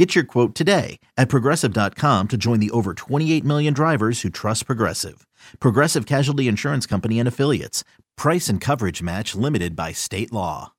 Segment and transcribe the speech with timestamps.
[0.00, 4.64] Get your quote today at progressive.com to join the over 28 million drivers who trust
[4.64, 5.26] Progressive.
[5.58, 7.84] Progressive Casualty Insurance Company and Affiliates.
[8.16, 10.72] Price and coverage match limited by state law.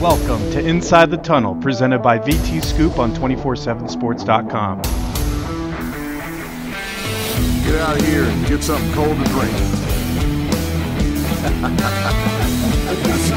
[0.00, 4.82] Welcome to Inside the Tunnel, presented by VT Scoop on 247sports.com.
[7.64, 9.52] Get out of here and get something cold to drink.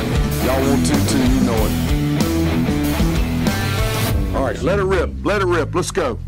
[0.45, 1.94] Y'all want to too, you know it.
[4.45, 5.09] All right, let it rip.
[5.23, 5.73] Let it rip.
[5.73, 6.19] Let's go.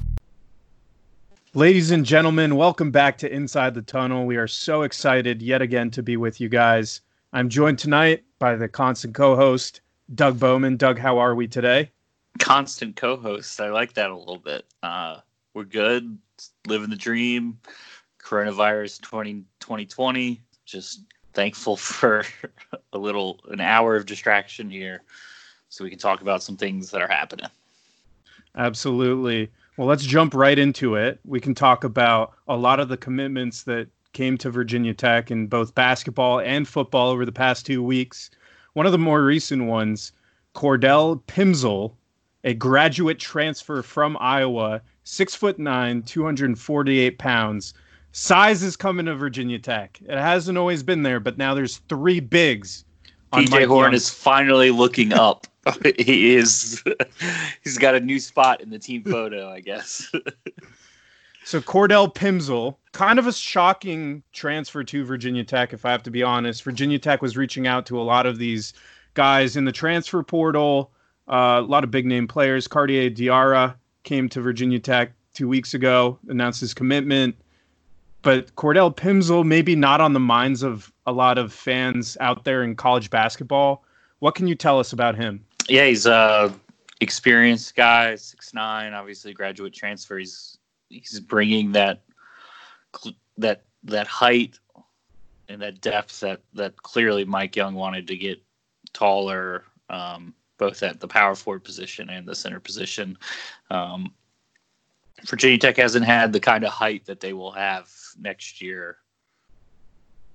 [1.54, 4.26] Ladies and gentlemen, welcome back to Inside the Tunnel.
[4.26, 7.02] We are so excited yet again to be with you guys.
[7.32, 9.82] I'm joined tonight by the constant co host,
[10.16, 10.78] Doug Bowman.
[10.78, 11.92] Doug, how are we today?
[12.40, 13.62] Constant co host.
[13.62, 14.66] I like that a little bit.
[14.82, 15.20] Uh,
[15.54, 16.18] we're good,
[16.66, 17.60] living the dream.
[18.20, 20.42] Coronavirus 20, 2020.
[20.66, 21.02] Just
[21.36, 22.24] thankful for
[22.94, 25.04] a little, an hour of distraction here
[25.70, 27.46] so we can talk about some things that are happening.
[28.58, 29.52] Absolutely.
[29.78, 31.20] Well, let's jump right into it.
[31.24, 35.46] We can talk about a lot of the commitments that came to Virginia Tech in
[35.46, 38.32] both basketball and football over the past two weeks.
[38.74, 40.12] One of the more recent ones,
[40.56, 41.94] Cordell Pemsl,
[42.44, 47.76] a graduate transfer from Iowa, six foot nine, 248 pounds.
[48.12, 50.00] Size is coming to Virginia Tech.
[50.02, 52.86] It hasn't always been there, but now there's three bigs.
[53.34, 55.48] PJ Horne is finally looking up.
[55.98, 56.84] he is.
[57.64, 60.10] He's got a new spot in the team photo, I guess.
[61.44, 66.12] so Cordell Pemsl, kind of a shocking transfer to Virginia Tech, if I have to
[66.12, 66.64] be honest.
[66.64, 68.74] Virginia Tech was reaching out to a lot of these
[69.14, 70.92] guys in the transfer portal.
[71.28, 72.68] Uh, a lot of big name players.
[72.68, 77.36] Cartier Diarra came to Virginia Tech two weeks ago, announced his commitment.
[78.22, 82.64] But Cordell Pemsl, maybe not on the minds of a lot of fans out there
[82.64, 83.84] in college basketball.
[84.20, 85.46] What can you tell us about him?
[85.70, 86.54] Yeah, he's a
[87.00, 90.18] experienced guy, six nine, obviously graduate transfer.
[90.18, 90.58] He's
[90.90, 92.02] he's bringing that
[93.38, 94.60] that that height
[95.50, 98.42] and that depth that that clearly Mike Young wanted to get
[98.94, 103.18] taller, um, both at the power forward position and the center position.
[103.70, 104.14] Um,
[105.26, 107.88] Virginia Tech hasn't had the kind of height that they will have
[108.20, 108.98] next year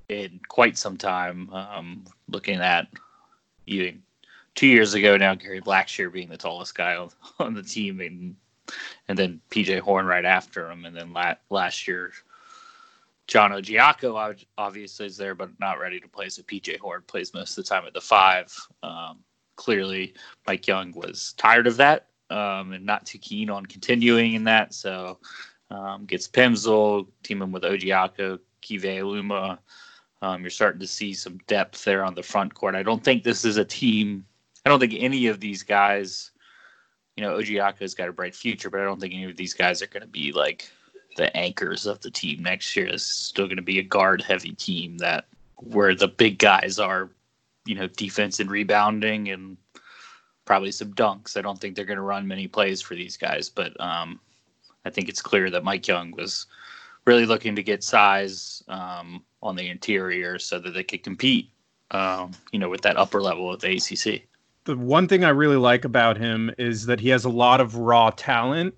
[0.09, 1.50] in quite some time.
[1.50, 2.88] Um, looking at
[3.66, 3.94] you
[4.54, 8.37] two years ago now, Kerry Blackshear being the tallest guy on, on the team, and
[9.09, 12.12] and then PJ Horne right after him, and then la- last year.
[13.28, 16.28] John Ojiako obviously is there, but not ready to play.
[16.28, 18.54] So PJ Horne plays most of the time at the five.
[18.82, 19.20] Um,
[19.56, 20.14] clearly,
[20.47, 24.75] Mike Young was tired of that um, and not too keen on continuing in that.
[24.75, 25.19] So
[25.72, 29.58] um, gets Pemsl, teaming with Ojiako, Keve Aluma.
[30.20, 32.76] Um, you're starting to see some depth there on the front court.
[32.76, 34.24] I don't think this is a team
[34.64, 36.30] I don't think any of these guys,
[37.16, 39.82] you know, Ojiako's got a bright future, but I don't think any of these guys
[39.82, 40.70] are going to be like
[41.16, 42.86] the anchors of the team next year.
[42.86, 47.10] It's still going to be a guard heavy team that where the big guys are,
[47.66, 49.56] you know, defense and rebounding and
[50.44, 51.36] probably some dunks.
[51.36, 54.20] I don't think they're going to run many plays for these guys, but um,
[54.84, 56.47] I think it's clear that Mike Young was
[57.04, 61.50] really looking to get size um, on the interior so that they could compete,
[61.91, 64.22] um, you know, with that upper level of the ACC
[64.65, 67.76] the one thing I really like about him is that he has a lot of
[67.76, 68.75] raw talent.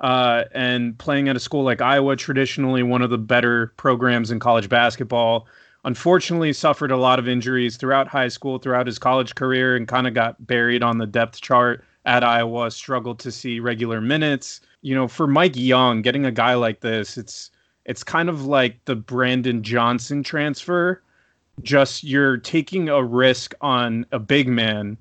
[0.00, 4.40] Uh, and playing at a school like Iowa, traditionally one of the better programs in
[4.40, 5.46] college basketball,
[5.84, 10.08] unfortunately suffered a lot of injuries throughout high school, throughout his college career, and kind
[10.08, 12.72] of got buried on the depth chart at Iowa.
[12.72, 14.60] Struggled to see regular minutes.
[14.84, 17.50] You know, for Mike Young, getting a guy like this, it's
[17.84, 21.02] it's kind of like the Brandon Johnson transfer.
[21.62, 24.96] Just you're taking a risk on a big man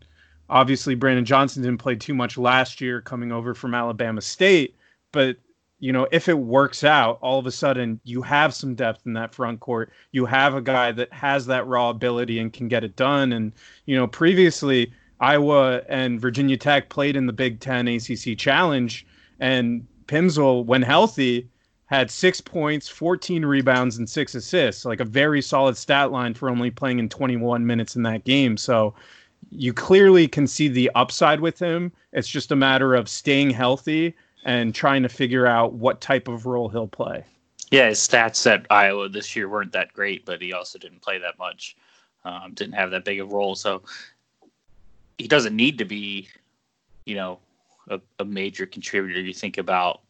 [0.50, 4.76] obviously Brandon Johnson didn't play too much last year coming over from Alabama State,
[5.12, 5.38] but
[5.80, 9.14] you know, if it works out, all of a sudden you have some depth in
[9.14, 9.92] that front court.
[10.14, 13.34] You have a guy that has that raw ability and can get it done.
[13.34, 13.52] And,
[13.86, 19.06] you know, previously Iowa and Virginia Tech played in the Big Ten ACC Challenge,
[19.40, 21.50] and Pemsl, when healthy,
[21.86, 24.86] had six points, 14 rebounds, and six assists.
[24.86, 28.58] Like a very solid stat line for only playing in 21 minutes in that game.
[28.58, 28.94] So,
[29.52, 31.92] you clearly can see the upside with him.
[32.12, 34.16] It's just a matter of staying healthy
[34.46, 37.24] and trying to figure out what type of role he'll play.
[37.72, 41.18] Yeah, his stats at Iowa this year weren't that great, but he also didn't play
[41.20, 41.76] that much.
[42.26, 43.82] Um, didn't have that big of a role, so
[45.18, 46.30] he doesn't need to be,
[47.06, 47.40] you know,
[47.90, 49.20] a, a major contributor.
[49.20, 50.02] You think about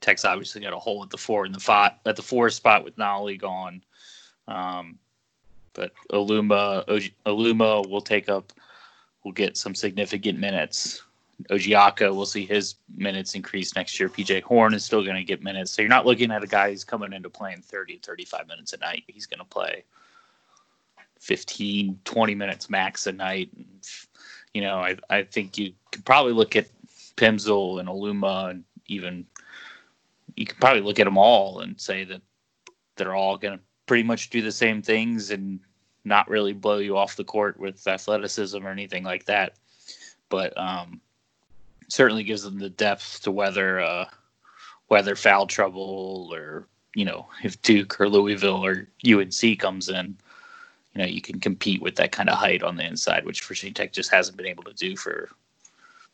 [0.00, 2.84] Tech's obviously got a hole at the four and the five at the four spot
[2.84, 3.82] with Nolley gone.
[4.48, 4.98] Um,
[5.74, 6.84] but Aluma
[7.24, 8.52] Aluma will take up
[9.24, 11.02] will get some significant minutes.
[11.50, 14.08] Ojiako will see his minutes increase next year.
[14.08, 15.70] PJ Horne is still going to get minutes.
[15.70, 18.78] So you're not looking at a guy who's coming into playing 30, 35 minutes a
[18.78, 19.04] night.
[19.06, 19.84] He's going to play
[21.20, 23.50] 15, 20 minutes max a night.
[24.54, 26.68] You know, I, I think you could probably look at
[27.16, 29.26] Pemsl and Aluma and even
[30.36, 32.22] you could probably look at them all and say that
[32.96, 35.60] they're all going to pretty much do the same things and
[36.04, 39.54] not really blow you off the court with athleticism or anything like that.
[40.28, 41.00] But um,
[41.88, 44.06] certainly gives them the depth to whether uh,
[44.88, 50.16] weather foul trouble or you know if Duke or Louisville or UNC comes in,
[50.94, 53.74] you know you can compete with that kind of height on the inside, which Virginia
[53.74, 55.30] Tech just hasn't been able to do for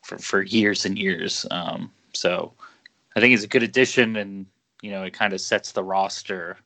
[0.03, 1.47] for for years and years.
[1.51, 2.53] Um, so
[3.17, 4.47] I think it's a good addition, and
[4.83, 6.59] you know it kind of sets the roster.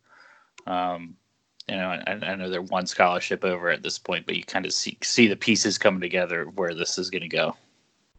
[0.67, 1.17] Um,
[1.69, 4.67] you know, I, I know they're one scholarship over at this point, but you kind
[4.67, 7.56] of see see the pieces coming together where this is going to go.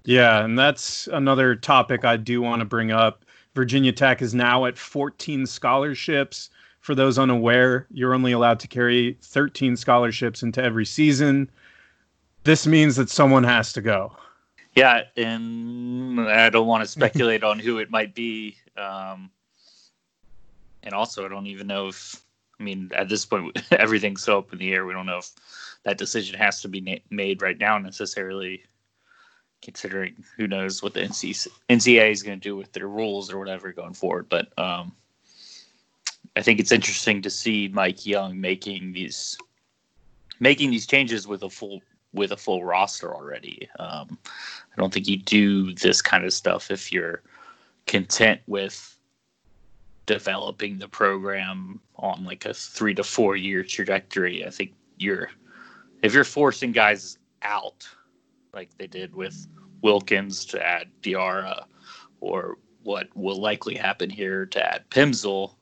[0.05, 3.25] Yeah, and that's another topic I do want to bring up.
[3.55, 6.49] Virginia Tech is now at 14 scholarships.
[6.83, 11.49] For those unaware, you're only allowed to carry 13 scholarships into every season.
[12.43, 14.11] This means that someone has to go.
[14.75, 18.57] Yeah, and I don't want to speculate on who it might be.
[18.75, 19.31] Um,
[20.83, 22.21] and also, I don't even know if,
[22.59, 24.85] I mean, at this point, everything's so up in the air.
[24.85, 25.29] We don't know if
[25.83, 28.61] that decision has to be na- made right now necessarily,
[29.61, 33.39] considering who knows what the NC- NCAA is going to do with their rules or
[33.39, 34.27] whatever going forward.
[34.27, 34.91] But um,
[36.35, 39.37] I think it's interesting to see Mike Young making these
[40.39, 41.81] making these changes with a full
[42.13, 43.67] with a full roster already.
[43.79, 47.21] Um, I don't think you do this kind of stuff if you're
[47.85, 48.97] content with
[50.05, 54.45] developing the program on like a three to four year trajectory.
[54.45, 55.29] I think you're
[56.01, 57.87] if you're forcing guys out
[58.53, 59.47] like they did with
[59.81, 61.65] Wilkins to add Diarra
[62.19, 65.55] or what will likely happen here to add Pemsl,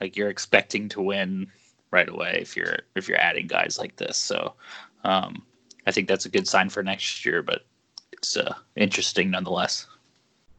[0.00, 1.46] like you're expecting to win
[1.90, 4.16] right away if you're if you're adding guys like this.
[4.16, 4.54] So
[5.04, 5.42] um,
[5.86, 7.64] I think that's a good sign for next year, but
[8.12, 9.86] it's uh, interesting nonetheless.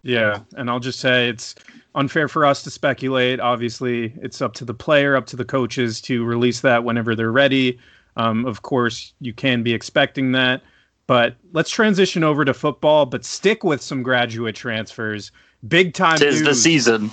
[0.03, 1.55] Yeah, and I'll just say it's
[1.93, 3.39] unfair for us to speculate.
[3.39, 7.31] Obviously, it's up to the player, up to the coaches to release that whenever they're
[7.31, 7.79] ready.
[8.17, 10.63] Um, of course, you can be expecting that.
[11.07, 15.31] But let's transition over to football, but stick with some graduate transfers.
[15.67, 16.17] Big time.
[16.17, 16.47] Tis news.
[16.47, 17.11] the season.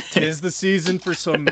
[0.00, 1.48] Tis the season for some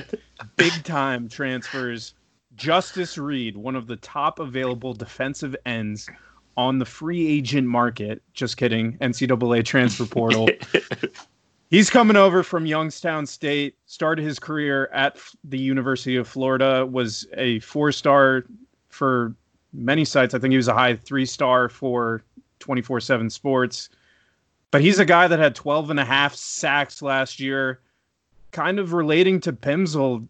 [0.56, 2.14] big time transfers.
[2.54, 6.08] Justus Reed, one of the top available defensive ends
[6.56, 8.22] on the free agent market.
[8.34, 8.98] Just kidding.
[8.98, 10.48] NCAA transfer portal.
[11.70, 17.26] He's coming over from Youngstown State, started his career at the University of Florida, was
[17.34, 18.44] a four star
[18.88, 19.34] for
[19.72, 20.34] many sites.
[20.34, 22.22] I think he was a high three star for
[22.58, 23.88] 24 7 sports.
[24.70, 27.80] But he's a guy that had 12 and a half sacks last year,
[28.52, 30.26] kind of relating to Pemsl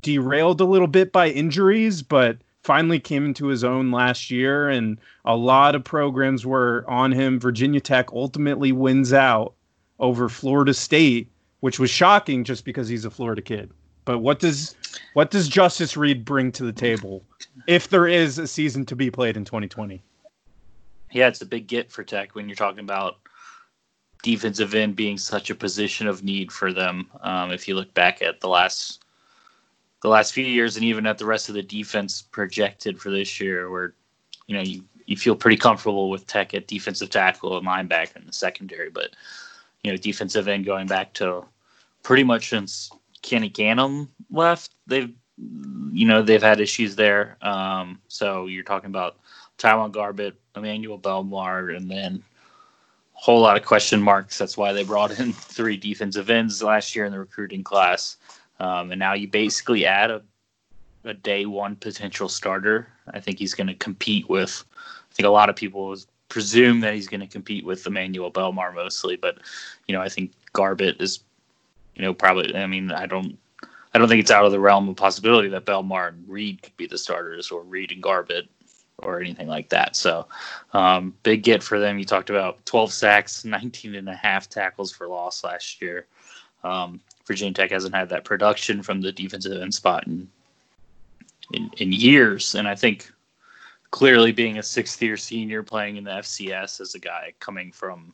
[0.00, 4.68] derailed a little bit by injuries, but finally came into his own last year.
[4.68, 7.38] And a lot of programs were on him.
[7.38, 9.54] Virginia Tech ultimately wins out
[9.98, 11.28] over Florida State,
[11.60, 13.70] which was shocking just because he's a Florida kid.
[14.04, 14.74] But what does
[15.14, 17.22] what does Justus Reed bring to the table
[17.68, 20.02] if there is a season to be played in 2020?
[21.12, 23.18] Yeah, it's a big get for Tech when you're talking about
[24.22, 27.08] defensive end being such a position of need for them.
[27.20, 29.04] Um, if you look back at the last
[30.02, 33.40] the last few years and even at the rest of the defense projected for this
[33.40, 33.94] year, where
[34.46, 38.26] you know you, you feel pretty comfortable with Tech at defensive tackle and linebacker in
[38.26, 39.10] the secondary, but
[39.82, 41.44] you know defensive end going back to
[42.02, 42.90] pretty much since
[43.22, 45.12] Ken Ekanem left, they've
[45.92, 47.36] you know they've had issues there.
[47.42, 49.16] Um, so you're talking about
[49.58, 52.22] TyJuan Garbutt, Emmanuel Belmar, and then
[53.22, 54.36] whole lot of question marks.
[54.36, 58.16] That's why they brought in three defensive ends last year in the recruiting class.
[58.58, 60.22] Um, and now you basically add a,
[61.04, 62.88] a day one potential starter.
[63.14, 65.94] I think he's going to compete with, I think a lot of people
[66.30, 69.38] presume that he's going to compete with Emmanuel Belmar mostly, but,
[69.86, 71.20] you know, I think Garbutt is,
[71.94, 73.38] you know, probably, I mean, I don't,
[73.94, 76.76] I don't think it's out of the realm of possibility that Belmar and Reed could
[76.76, 78.48] be the starters or Reed and Garbutt
[79.02, 79.96] or anything like that.
[79.96, 80.26] So,
[80.72, 81.98] um, big get for them.
[81.98, 86.06] You talked about 12 sacks, 19 and a half tackles for loss last year.
[86.64, 90.28] Um, Virginia Tech hasn't had that production from the defensive end spot in,
[91.52, 92.54] in, in years.
[92.54, 93.10] And I think
[93.90, 98.12] clearly being a sixth year senior playing in the FCS as a guy coming from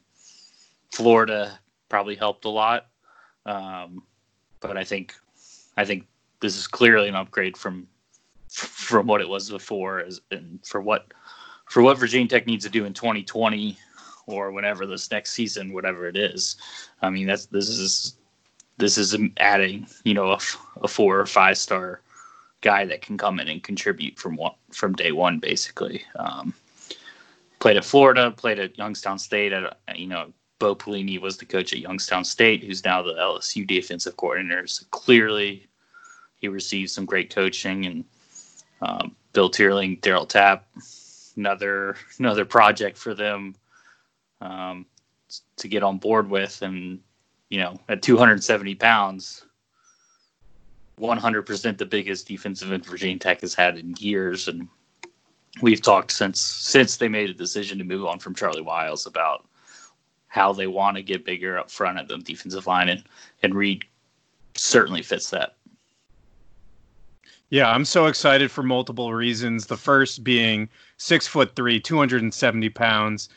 [0.90, 2.87] Florida probably helped a lot.
[3.47, 4.02] Um,
[4.61, 5.14] but I think
[5.76, 6.07] I think
[6.40, 7.87] this is clearly an upgrade from
[8.49, 11.12] from what it was before and for what
[11.67, 13.76] for what Virginia Tech needs to do in 2020
[14.26, 16.57] or whenever this next season, whatever it is.
[17.02, 18.17] I mean, that's this is
[18.78, 20.38] this is adding, you know, a,
[20.83, 22.00] a four or five star
[22.61, 26.02] guy that can come in and contribute from one, from day one, basically.
[26.17, 26.55] Um,
[27.59, 29.52] played at Florida, played at Youngstown State.
[29.52, 33.67] At you know, Bo Pelini was the coach at Youngstown State, who's now the LSU
[33.67, 34.67] defensive coordinator.
[34.67, 35.69] So clearly,
[36.37, 38.05] he received some great coaching and
[38.80, 40.66] um, Bill Teerlinck, Daryl Tapp,
[41.37, 43.54] another another project for them
[44.40, 44.87] um,
[45.56, 47.00] to get on board with, and
[47.50, 49.44] you know, at 270 pounds,
[51.00, 54.49] 100% the biggest defensive end Virginia Tech has had in years.
[54.49, 54.68] And
[55.62, 59.47] we've talked since since they made a decision to move on from Charlie Wiles about
[60.28, 63.04] how they want to get bigger up front at the defensive line, and
[63.42, 63.85] and Reed
[64.54, 65.54] certainly fits that.
[67.50, 69.67] Yeah, I'm so excited for multiple reasons.
[69.67, 73.28] The first being six foot three, 270 pounds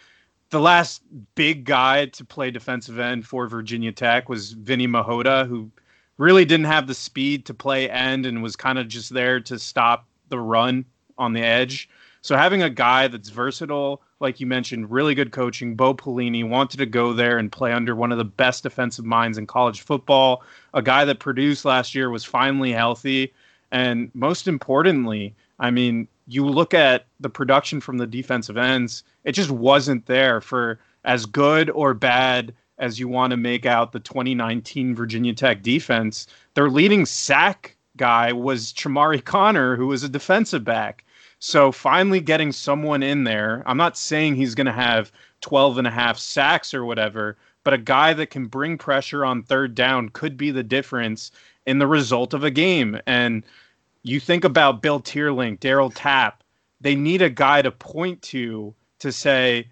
[0.52, 1.02] the last
[1.36, 5.72] big guy to play defensive end for Virginia Tech was Vinny Mihota, who
[6.18, 9.58] really didn't have the speed to play end and was kind of just there to
[9.58, 10.86] stop the run
[11.18, 11.90] on the edge.
[12.22, 16.78] So having a guy that's versatile, like you mentioned, really good coaching, Bo Pelini wanted
[16.78, 20.44] to go there and play under one of the best defensive minds in college football.
[20.74, 23.34] A guy that produced last year was finally healthy,
[23.72, 29.34] and most importantly, I mean, you look at the production from the defensive ends, it
[29.34, 34.00] just wasn't there for as good or bad as you want to make out the
[34.00, 36.28] 2019 Virginia Tech defense.
[36.56, 41.06] Their leading sack guy was Chamarri Conner, who was a defensive back.
[41.40, 45.12] So finally getting someone in there, I'm not saying he's going to have
[45.42, 49.44] 12 and a half sacks or whatever, but a guy that can bring pressure on
[49.44, 51.32] third down could be the difference
[51.66, 53.00] in the result of a game.
[53.06, 53.44] And
[54.04, 56.44] you think about Bill Teerlinck, Daryl Tapp,
[56.80, 59.68] they need a guy to point to to say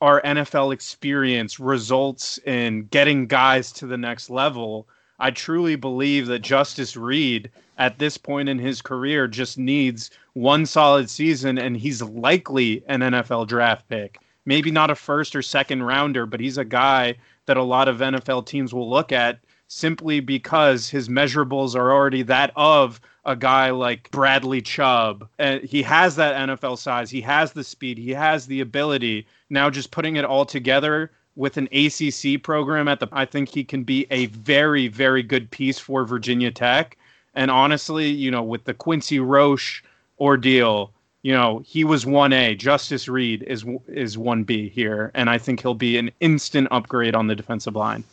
[0.00, 4.88] our NFL experience results in getting guys to the next level.
[5.20, 10.66] I truly believe that Justus Reed at this point in his career just needs one
[10.66, 14.18] solid season and he's likely an NFL draft pick.
[14.44, 17.98] Maybe not a first or second rounder, but he's a guy that a lot of
[17.98, 19.38] NFL teams will look at
[19.74, 25.26] simply because his measurables are already that of a guy like Bradley Chubb.
[25.38, 29.26] And he has that NFL size, he has the speed, he has the ability.
[29.48, 33.64] Now just putting it all together with an ACC program at the I think he
[33.64, 36.98] can be a very very good piece for Virginia Tech.
[37.34, 39.82] And honestly, you know, with the Quincy Roche
[40.20, 42.58] ordeal, you know, he was 1A.
[42.58, 47.28] Justus Reed is is 1B here, and I think he'll be an instant upgrade on
[47.28, 48.04] the defensive line.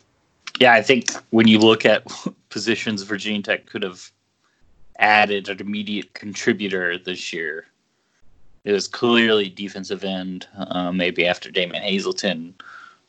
[0.58, 2.06] Yeah, I think when you look at
[2.50, 4.10] positions Virginia Tech could have
[4.98, 7.66] added an immediate contributor this year,
[8.64, 10.46] it was clearly defensive end.
[10.56, 12.54] Uh, maybe after Damon Hazelton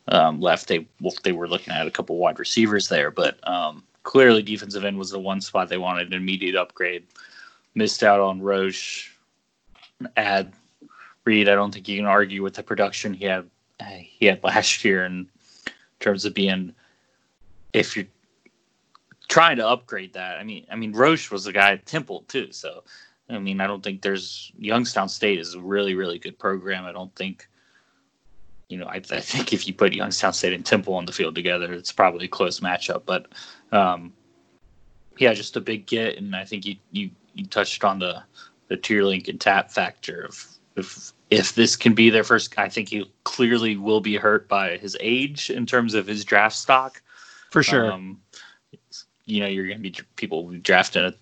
[0.08, 0.88] um, left, they
[1.24, 5.12] they were looking at a couple wide receivers there, but um, clearly defensive end was
[5.12, 7.06] the one spot they wanted an immediate upgrade.
[7.76, 9.12] Missed out on Roche.
[10.18, 10.54] Add
[11.26, 11.48] Reed.
[11.48, 13.50] I don't think you can argue with the production he had
[14.00, 15.28] he had last year in
[16.00, 16.74] terms of being
[17.74, 18.08] if you're
[19.28, 22.52] trying to upgrade that, I mean, I mean, Roche was a guy at Temple too.
[22.52, 22.84] So,
[23.30, 26.86] I mean, I don't think there's Youngstown State is a really, really good program.
[26.86, 27.48] I don't think,
[28.70, 31.36] you know, I, I think if you put Youngstown State and Temple on the field
[31.36, 33.04] together, it's probably a close matchup.
[33.06, 33.28] But,
[33.72, 34.14] um,
[35.18, 38.24] yeah, just a big get, and I think you you you touched on the
[38.68, 42.58] the Teerlinck and Tapp factor of if if this can be their first.
[42.58, 46.56] I think he clearly will be hurt by his age in terms of his draft
[46.56, 47.02] stock.
[47.52, 47.92] For sure.
[47.92, 48.22] Um,
[49.26, 51.14] you know, you're going to be people drafting a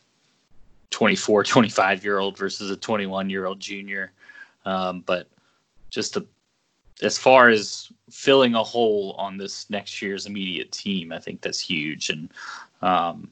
[0.92, 4.12] 24, 25 year old versus a 21 year old junior.
[4.66, 5.28] Um, but
[5.90, 6.26] just to,
[7.02, 11.60] as far as filling a hole on this next year's immediate team, I think that's
[11.60, 12.32] huge and
[12.82, 13.32] um,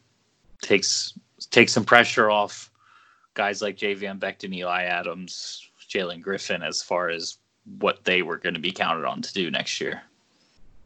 [0.61, 1.13] takes
[1.51, 2.71] takes some pressure off
[3.35, 7.37] guys like Javian Beckton, Eli Adams, Jalen Griffin, as far as
[7.79, 10.01] what they were going to be counted on to do next year.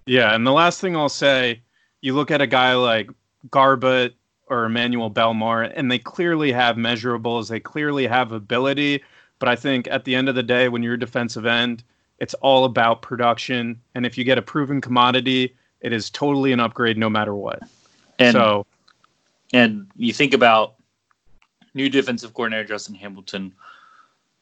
[0.05, 1.61] Yeah, and the last thing I'll say
[2.01, 3.10] you look at a guy like
[3.50, 4.13] Garbutt
[4.48, 7.48] or Emmanuel Belmar, and they clearly have measurables.
[7.50, 9.03] They clearly have ability.
[9.39, 11.84] But I think at the end of the day, when you're a defensive end,
[12.20, 13.79] it's all about production.
[13.96, 17.60] And if you get a proven commodity, it is totally an upgrade no matter what.
[18.20, 18.65] And so
[19.53, 20.75] And you think about
[21.74, 23.53] new defensive coordinator Justin Hamilton,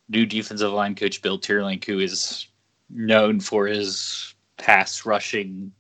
[0.08, 2.48] new defensive line coach Bill Teerlinck, who is
[2.90, 5.72] known for his pass rushing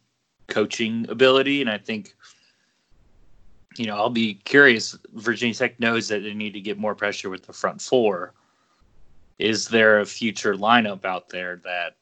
[0.49, 1.61] coaching ability.
[1.61, 2.15] And I think,
[3.77, 4.97] you know, I'll be curious.
[5.13, 8.33] Virginia Tech knows that they need to get more pressure with the front four.
[9.37, 11.95] Is there a future lineup out there that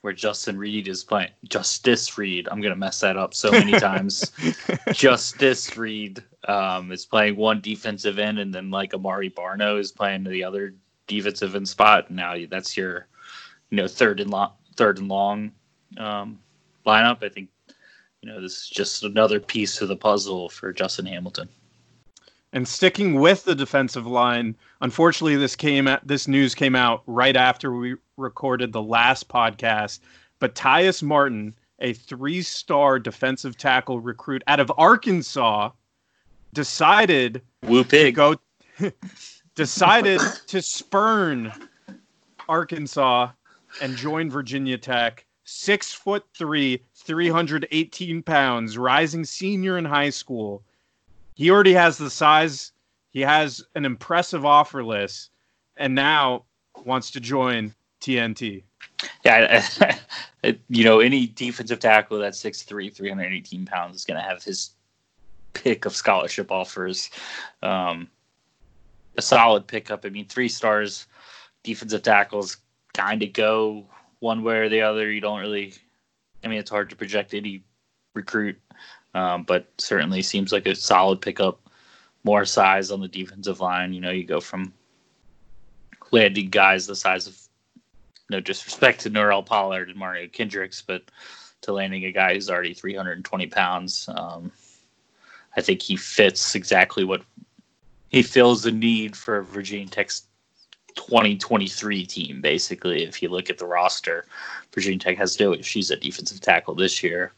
[0.00, 2.48] where Justin Reed is playing Justus Reed?
[2.50, 4.32] I'm gonna mess that up so many times.
[4.92, 10.24] Justus Reed um, is playing one defensive end, and then like Amare Barno is playing
[10.24, 10.74] the other
[11.06, 12.10] defensive end spot.
[12.10, 13.08] Now that's your,
[13.68, 15.52] you know, third and long, third and long
[15.98, 16.38] um,
[16.86, 17.22] lineup.
[17.22, 17.48] I think,
[18.22, 21.48] you know, this is just another piece of the puzzle for Justin Hamilton.
[22.52, 27.36] And sticking with the defensive line, unfortunately, this came at, this news came out right
[27.36, 30.00] after we recorded the last podcast.
[30.38, 35.70] But Tyus Martin, a three-star defensive tackle recruit out of Arkansas,
[36.54, 38.14] decided Woo pig.
[38.14, 38.36] go
[39.54, 41.52] decided to spurn
[42.48, 43.30] Arkansas
[43.82, 45.26] and join Virginia Tech.
[45.50, 50.62] Six foot three, 318 pounds, rising senior in high school.
[51.36, 52.72] He already has the size.
[53.08, 55.30] He has an impressive offer list,
[55.78, 56.44] and now
[56.84, 58.62] wants to join TNT.
[59.24, 59.98] Yeah, I,
[60.44, 64.72] I, you know, any defensive tackle that's 6'3", 318 pounds is going to have his
[65.54, 67.08] pick of scholarship offers.
[67.62, 68.10] Um,
[69.16, 70.04] a solid pickup.
[70.04, 71.06] I mean, three stars
[71.62, 72.58] defensive tackles
[72.92, 73.86] kind of go
[74.20, 75.10] one way or the other.
[75.10, 75.74] You don't really.
[76.44, 77.62] I mean, it's hard to project any
[78.14, 78.60] recruit,
[79.14, 81.60] um, but certainly seems like a solid pickup.
[82.24, 83.92] More size on the defensive line.
[83.92, 84.72] You know, you go from
[86.10, 87.38] landing guys the size of
[88.30, 91.10] no disrespect to Norrell Pollard and Mario Kendricks, but
[91.62, 94.08] to landing a guy who's already 320 pounds.
[94.14, 94.52] Um,
[95.56, 97.22] I think he fits exactly what
[98.10, 100.27] he fills the need for Virginia Tech's
[100.98, 102.40] 2023 team.
[102.40, 104.26] Basically, if you look at the roster,
[104.74, 107.32] Virginia Tech has to do no issues at defensive tackle this year,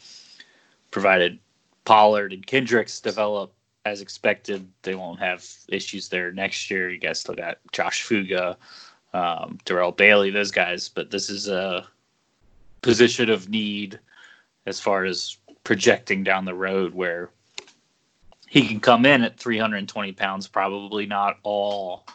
[0.91, 1.39] provided
[1.85, 3.53] Pollard and Kendricks develop
[3.85, 4.67] as expected.
[4.83, 6.91] They won't have issues there next year.
[6.91, 8.57] You guys still got Josh Fuga,
[9.13, 11.87] um, Darrell Bailey, those guys, but this is a
[12.81, 14.01] position of need
[14.65, 17.31] as far as projecting down the road where
[18.49, 22.07] he can come in at 320 pounds, probably not all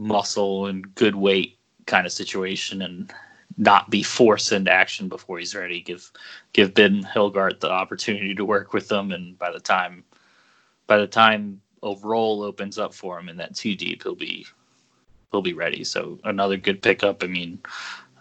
[0.00, 3.12] muscle and good weight kind of situation, and
[3.56, 5.80] not be forced into action before he's ready.
[5.80, 6.10] Give
[6.52, 10.04] give Ben Hilgart the opportunity to work with them, and by the time
[10.86, 14.46] by the time a role opens up for him in that two deep, he'll be
[15.30, 15.84] he'll be ready.
[15.84, 17.22] So another good pickup.
[17.22, 17.60] I mean,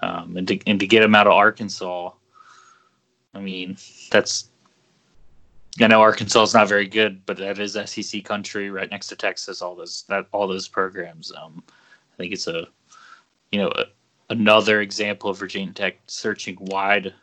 [0.01, 2.11] um, and to and to get him out of Arkansas,
[3.33, 3.77] I mean
[4.11, 4.49] that's
[5.81, 9.15] I know Arkansas is not very good, but that is SEC country right next to
[9.15, 9.61] Texas.
[9.61, 11.31] All those that all those programs.
[11.31, 12.67] Um, I think it's a
[13.51, 13.85] you know a,
[14.29, 17.13] another example of Virginia Tech searching wide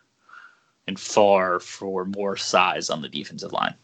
[0.86, 3.74] and far for more size on the defensive line.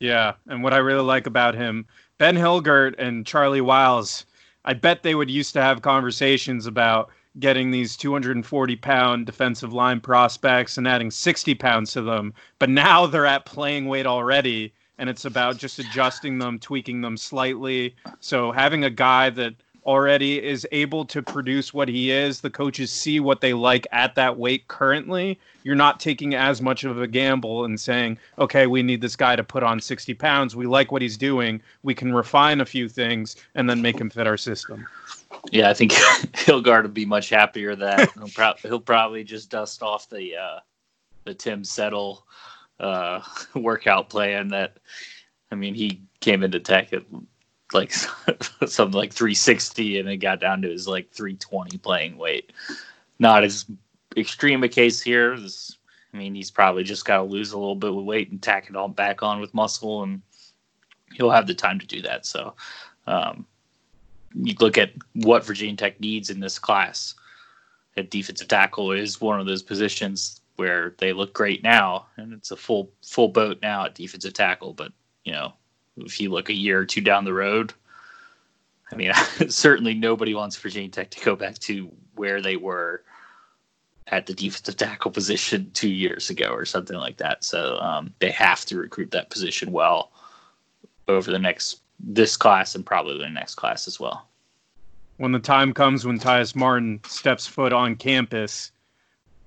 [0.00, 1.86] Yeah, and what I really like about him,
[2.18, 4.26] Ben Hilgart and Charlie Wiles,
[4.64, 10.00] I bet they would used to have conversations about getting these 240 pound defensive line
[10.00, 12.32] prospects and adding 60 pounds to them.
[12.58, 17.16] But now they're at playing weight already, and it's about just adjusting them, tweaking them
[17.16, 17.96] slightly.
[18.20, 19.54] So having a guy that
[19.86, 24.14] already is able to produce what he is, the coaches see what they like at
[24.14, 25.38] that weight currently.
[25.62, 29.36] You're not taking as much of a gamble and saying, okay, we need this guy
[29.36, 30.56] to put on 60 pounds.
[30.56, 31.60] We like what he's doing.
[31.82, 34.86] We can refine a few things and then make him fit our system.
[35.50, 35.92] Yeah, I think
[36.32, 40.60] Hilgart would be much happier that he'll, pro- he'll probably just dust off the uh,
[41.24, 42.26] the Tim Settle
[42.80, 43.20] uh,
[43.54, 44.48] workout plan.
[44.48, 44.78] That
[45.50, 47.04] I mean, he came into Tech at
[47.72, 52.52] like something like 360, and it got down to his like 320 playing weight.
[53.18, 53.66] Not as
[54.16, 55.38] extreme a case here.
[55.38, 55.76] This,
[56.12, 58.68] I mean, he's probably just got to lose a little bit of weight and tack
[58.68, 60.22] it all back on with muscle, and
[61.12, 62.26] he'll have the time to do that.
[62.26, 62.54] So.
[63.06, 63.46] Um,
[64.34, 67.14] you look at what Virginia Tech needs in this class.
[67.96, 72.50] At defensive tackle is one of those positions where they look great now, and it's
[72.50, 74.72] a full full boat now at defensive tackle.
[74.72, 74.92] But
[75.24, 75.52] you know,
[75.96, 77.72] if you look a year or two down the road,
[78.90, 79.12] I mean,
[79.48, 83.02] certainly nobody wants Virginia Tech to go back to where they were
[84.08, 87.42] at the defensive tackle position two years ago or something like that.
[87.42, 90.12] So um, they have to recruit that position well
[91.08, 94.26] over the next this class and probably the next class as well.
[95.16, 98.72] When the time comes when Tyus Martin steps foot on campus,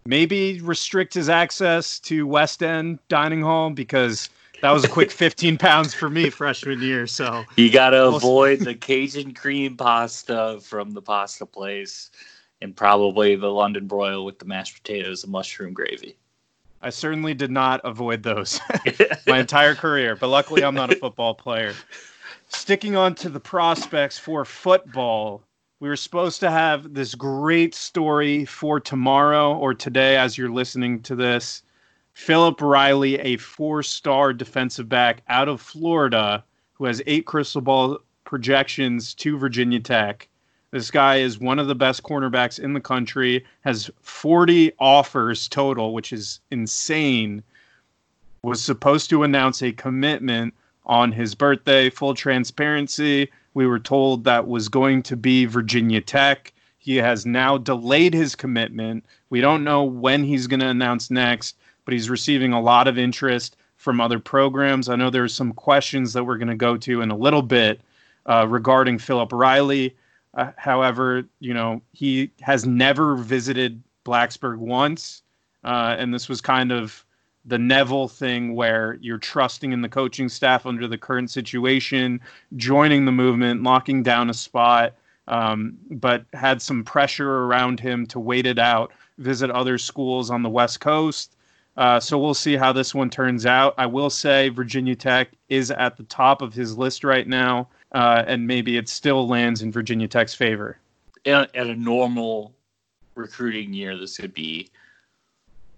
[0.05, 4.29] maybe restrict his access to West End dining hall because
[4.62, 7.05] that was a quick 15 pounds for me freshman year.
[7.05, 12.12] So you got to avoid the Cajun cream pasta from the pasta place
[12.62, 16.17] and probably the London broil with the mashed potatoes and mushroom gravy.
[16.81, 18.60] I certainly did not avoid those
[19.27, 21.73] my entire career, but luckily I'm not a football player.
[22.49, 25.43] Sticking on to the prospects for football,
[25.81, 31.01] we were supposed to have this great story for tomorrow or today as you're listening
[31.01, 31.63] to this.
[32.13, 37.99] Philip Riley, a four star defensive back out of Florida, who has eight crystal ball
[38.23, 40.29] projections to Virginia Tech.
[40.71, 45.93] This guy is one of the best cornerbacks in the country, has 40 offers total,
[45.93, 47.43] which is insane.
[48.41, 50.53] Was supposed to announce a commitment
[50.88, 53.30] on his birthday, full transparency.
[53.54, 56.54] We were told that was going to be Virginia Tech.
[56.80, 59.06] He has now delayed his commitment.
[59.30, 62.97] We don't know when he's going to announce next but he's receiving a lot of
[62.97, 64.89] interest from other programs.
[64.89, 67.80] I know there's some questions that we're going to go to in a little bit
[68.26, 69.95] uh, regarding Philip Riley.
[70.34, 75.21] Uh, however, you know, he has never visited Blacksburg once.
[75.63, 77.06] Uh, and this was kind of
[77.47, 82.19] the Neville thing where you're trusting in the coaching staff under the current situation,
[82.57, 84.93] joining the movement, locking down a spot,
[85.29, 90.43] um, but had some pressure around him to wait it out, visit other schools on
[90.43, 91.36] the West Coast.
[91.77, 93.73] Uh, so we'll see how this one turns out.
[93.77, 98.23] I will say Virginia Tech is at the top of his list right now, uh,
[98.27, 100.79] and maybe it still lands in Virginia Tech's favor.
[101.25, 102.53] At, at a normal
[103.15, 104.69] recruiting year, this would be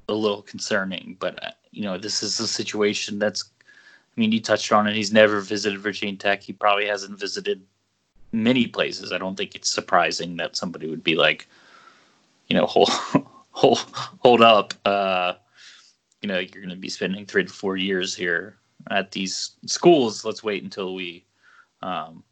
[0.09, 3.43] a little concerning, but uh, you know, this is a situation that's.
[4.15, 4.95] I mean, you touched on it.
[4.95, 6.41] He's never visited Virginia Tech.
[6.41, 7.61] He probably hasn't visited
[8.33, 9.13] many places.
[9.13, 11.47] I don't think it's surprising that somebody would be like,
[12.47, 12.89] you know, hold
[13.51, 13.79] hold
[14.19, 14.73] hold up.
[14.83, 15.33] Uh,
[16.21, 18.57] you know you're going to be spending three to four years here
[18.89, 20.25] at these schools.
[20.25, 21.23] Let's wait until we
[21.81, 22.23] um,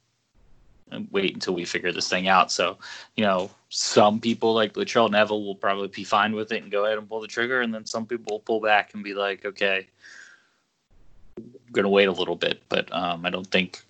[1.12, 2.52] wait until we figure this thing out.
[2.52, 2.78] So,
[3.16, 6.86] you know, some people like Latrell Neville will probably be fine with it and go
[6.86, 9.46] ahead and pull the trigger, and then some people will pull back and be like,
[9.46, 9.88] okay,
[11.38, 12.62] I'm gonna wait a little bit.
[12.70, 13.82] But um, I don't think.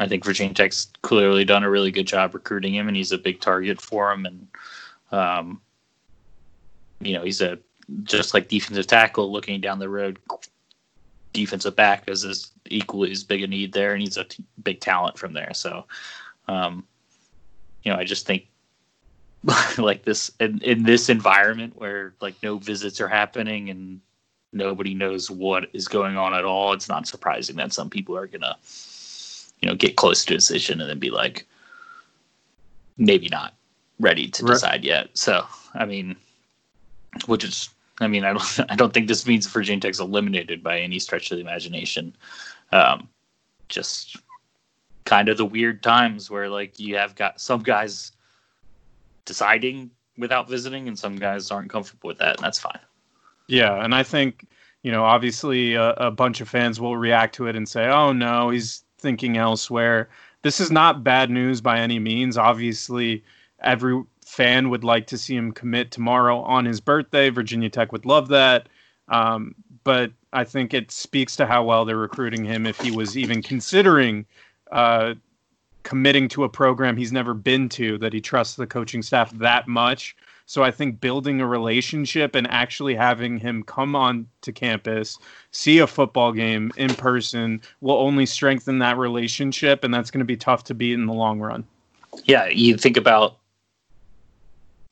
[0.00, 3.18] I think Virginia Tech's clearly done a really good job recruiting him, and he's a
[3.18, 4.26] big target for him.
[4.26, 4.46] And
[5.10, 5.60] um,
[7.00, 7.58] you know, he's a
[8.04, 10.18] just like defensive tackle, looking down the road,
[11.32, 14.80] defensive back is as equally as big a need there, and he's a t- big
[14.80, 15.52] talent from there.
[15.54, 15.84] So,
[16.46, 16.86] um,
[17.82, 18.46] you know, I just think
[19.78, 24.00] like this in, in this environment where like no visits are happening and
[24.52, 28.26] nobody knows what is going on at all, it's not surprising that some people are
[28.26, 28.56] gonna,
[29.60, 31.46] you know, get close to a decision and then be like,
[32.96, 33.54] maybe not
[34.00, 35.08] ready to decide yet.
[35.14, 36.16] So, I mean,
[37.26, 37.70] which is
[38.00, 41.30] I mean, I don't, I don't think this means Virginia Tech's eliminated by any stretch
[41.30, 42.14] of the imagination.
[42.72, 43.08] Um,
[43.68, 44.16] just
[45.04, 48.12] kind of the weird times where like you have got some guys
[49.28, 52.80] deciding without visiting, and some guys aren't comfortable with that, and that's fine.
[53.46, 54.46] Yeah, and I think
[54.82, 58.12] you know, obviously, a, a bunch of fans will react to it and say, "Oh
[58.12, 60.08] no, he's thinking elsewhere."
[60.42, 62.38] This is not bad news by any means.
[62.38, 63.22] Obviously,
[63.60, 67.28] every fan would like to see him commit tomorrow on his birthday.
[67.28, 68.68] Virginia Tech would love that.
[69.08, 73.16] Um, but I think it speaks to how well they're recruiting him if he was
[73.16, 74.26] even considering
[74.70, 75.14] uh,
[75.88, 79.66] committing to a program he's never been to, that he trusts the coaching staff that
[79.66, 80.14] much.
[80.44, 85.18] So I think building a relationship and actually having him come on to campus,
[85.50, 89.82] see a football game in person will only strengthen that relationship.
[89.82, 91.66] And that's going to be tough to beat in the long run.
[92.24, 92.48] Yeah.
[92.48, 93.38] You think about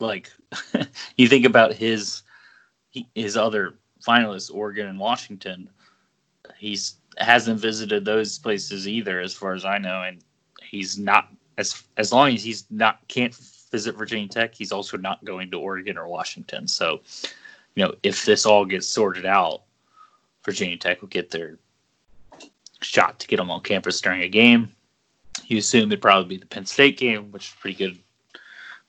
[0.00, 0.32] like
[1.18, 2.22] you think about his
[3.14, 5.68] his other finalists, Oregon and Washington.
[6.56, 10.22] He's hasn't visited those places either, as far as I know, and
[10.70, 13.34] he's not as as long as he's not can't
[13.70, 16.68] visit Virginia Tech, he's also not going to Oregon or Washington.
[16.68, 17.00] So,
[17.74, 19.62] you know, if this all gets sorted out,
[20.44, 21.58] Virginia Tech will get their
[22.80, 24.72] shot to get him on campus during a game.
[25.46, 27.98] You assume it'd probably be the Penn State game, which is pretty good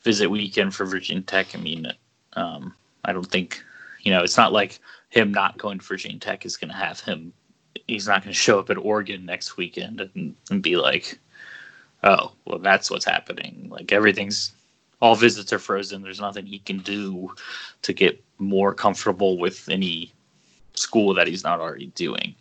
[0.03, 1.55] visit weekend for Virginia Tech.
[1.55, 1.91] I mean,
[2.33, 3.63] um, I don't think,
[4.01, 6.99] you know, it's not like him not going to Virginia Tech is going to have
[6.99, 7.33] him.
[7.87, 11.19] He's not going to show up at Oregon next weekend and, and be like,
[12.07, 13.67] oh, well, that's what's happening.
[13.69, 14.53] Like everything's
[14.99, 16.01] all visits are frozen.
[16.01, 17.33] There's nothing he can do
[17.83, 20.11] to get more comfortable with any
[20.73, 22.33] school that he's not already doing.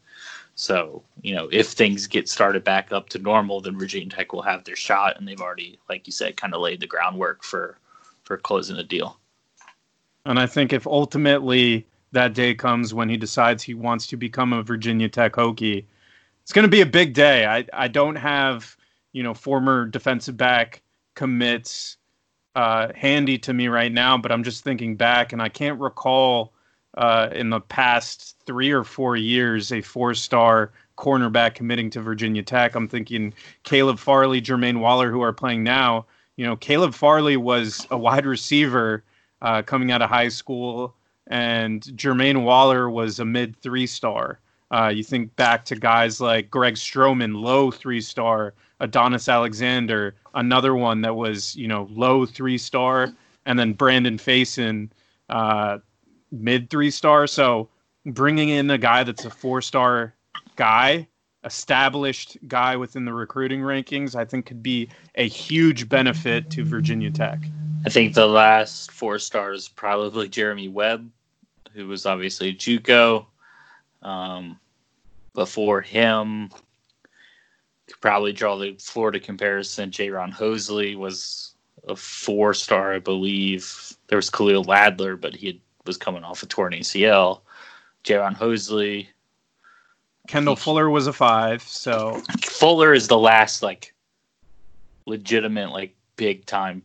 [0.55, 4.41] So, you know, if things get started back up to normal, then Virginia Tech will
[4.41, 7.79] have their shot, and they've already, like you said, kind of laid the groundwork for
[8.25, 9.19] for closing the deal.
[10.25, 14.53] And I think if ultimately that day comes when he decides he wants to become
[14.53, 15.85] a Virginia Tech Hokie.
[16.43, 17.47] It's going to be a big day.
[17.47, 18.77] I, I don't have,
[19.17, 20.83] you know, former defensive back
[21.15, 21.97] commits
[22.55, 26.53] uh, handy to me right now, but I'm just thinking back and I can't recall
[26.99, 32.43] uh, in the past three or four years a four star cornerback committing to Virginia
[32.43, 32.75] Tech.
[32.75, 36.05] I'm thinking Caleb Farley, Jermaine Waller, who are playing now.
[36.37, 39.03] You know, Caleb Farley was a wide receiver
[39.41, 40.95] uh, coming out of high school,
[41.27, 44.41] and Jermaine Waller was a mid three star.
[44.71, 50.75] Uh, you think back to guys like Greg Stroman, low three star, Adonis Alexander, another
[50.75, 53.13] one that was, you know, low three star,
[53.47, 54.91] and then Brandon Facyson,
[55.29, 55.79] uh,
[56.33, 57.27] mid three star.
[57.27, 57.69] So
[58.05, 60.15] bringing in a guy that's a four star
[60.57, 61.07] guy,
[61.45, 67.11] established guy within the recruiting rankings, I think could be a huge benefit to Virginia
[67.11, 67.39] Tech.
[67.85, 71.09] I think the last four stars probably Jeremy Webb,
[71.73, 73.27] who was obviously JUCO.
[74.03, 74.59] Um,
[75.35, 76.51] before him,
[77.87, 79.91] could probably draw the Florida comparison.
[79.91, 81.55] Jayron Hosley was
[81.89, 83.97] a four star, I believe.
[84.09, 87.41] There was Khalil Ladler, but he had, was coming off a torn ACL.
[88.05, 89.09] Jayron Hosley,
[90.27, 93.95] Kendall Fuller was a five, so Fuller is the last like
[95.07, 96.83] legitimate like big time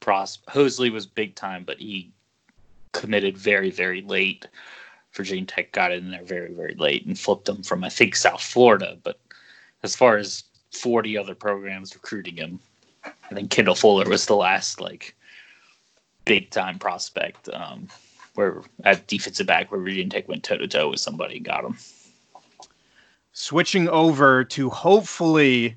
[0.00, 0.38] pros.
[0.48, 2.12] Hosley was big time, but he
[2.92, 4.46] committed very very late.
[5.16, 8.42] Virginia Tech got in there very very late and flipped him from I think South
[8.42, 8.98] Florida.
[9.02, 9.18] But
[9.82, 12.60] as far as forty other programs recruiting him,
[13.04, 15.14] I think Kendall Fuller was the last like
[16.24, 17.48] big time prospect.
[17.52, 17.88] Um,
[18.34, 21.64] where at defensive back, where Virginia Tech went toe to toe with somebody and got
[21.64, 21.76] him
[23.36, 25.76] switching over to hopefully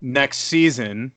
[0.00, 1.12] next season.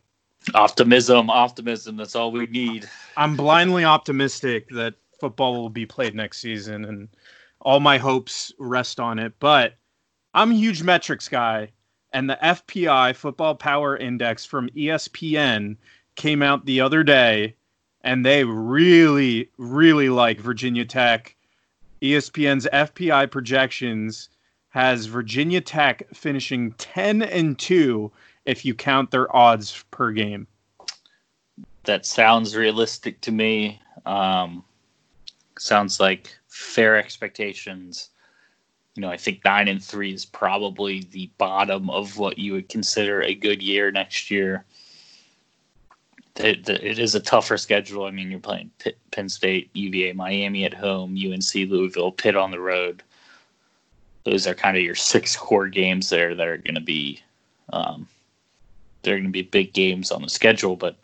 [0.55, 1.97] Optimism, optimism.
[1.97, 2.89] That's all we need.
[3.15, 7.10] I'm blindly optimistic that football will be played next season, and
[7.62, 9.34] all my hopes rest on it.
[9.39, 9.75] But
[10.34, 11.71] I'm a huge metrics guy,
[12.12, 15.78] and the FPI Football Power Index from ESPN
[16.15, 17.56] came out the other day,
[18.01, 21.36] and they really, really like Virginia Tech.
[22.01, 24.30] ESPN's FPI projections
[24.75, 28.12] has Virginia Tech finishing 10 and 2
[28.43, 30.47] if you count their odds per game.
[31.86, 33.80] That sounds realistic to me.
[34.06, 34.64] Um,
[35.60, 38.10] sounds like fair expectations.
[38.96, 42.70] You know, I think 9 and 3 is probably the bottom of what you would
[42.70, 44.65] consider a good year next year.
[46.38, 48.06] It, it is a tougher schedule.
[48.06, 48.72] I mean, you're playing
[49.12, 53.04] Penn State, UVA, Miami at home, UNC, Louisville, Pitt on the road
[54.26, 57.22] those are kind of your six core games there that are going to be
[57.72, 58.08] um,
[59.02, 60.98] they're going to be big games on the schedule but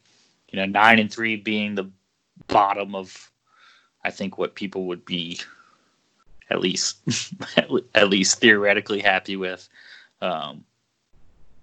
[0.50, 1.90] you know nine and three being the
[2.48, 3.31] bottom of
[4.04, 5.40] i think what people would be
[6.50, 6.98] at least
[7.96, 9.68] at least theoretically happy with
[10.22, 10.64] um,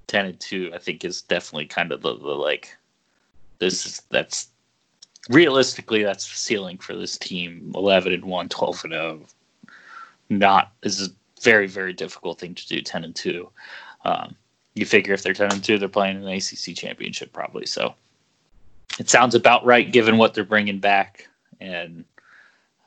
[0.07, 2.77] 10 and 2 i think is definitely kind of the, the like
[3.59, 4.49] this is that's
[5.29, 7.73] realistically that's the ceiling for this team.
[7.75, 9.21] 11 and 1 12 and 0
[10.31, 13.49] not this is a very very difficult thing to do 10 and 2
[14.05, 14.35] um,
[14.75, 17.95] you figure if they're 10 and 2 they're playing an acc championship probably so
[18.99, 21.29] it sounds about right given what they're bringing back
[21.61, 22.05] and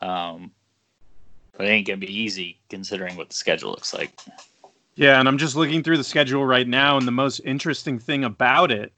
[0.01, 0.51] um,
[1.57, 4.19] but it ain't gonna be easy considering what the schedule looks like
[4.95, 8.23] yeah and i'm just looking through the schedule right now and the most interesting thing
[8.23, 8.91] about it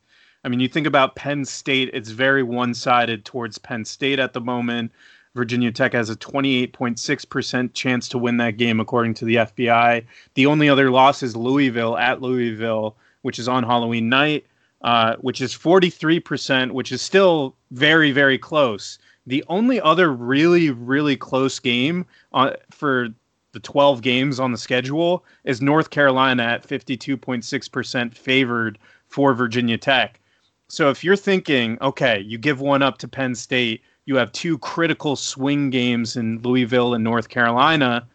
[0.43, 4.41] i mean you think about penn state it's very one-sided towards penn state at the
[4.41, 4.91] moment
[5.35, 10.05] Virginia Tech has a 28.6% chance to win that game, according to the FPI.
[10.35, 14.45] The only other loss is Louisville at Louisville, which is on Halloween night,
[14.83, 18.99] uh, which is 43%, which is still very, very close.
[19.25, 23.09] The only other really, really close game uh, for
[23.53, 30.19] the 12 games on the schedule is North Carolina at 52.6% favored for Virginia Tech.
[30.67, 34.57] So if you're thinking, okay, you give one up to Penn State, you have two
[34.57, 38.07] critical swing games in Louisville and North Carolina.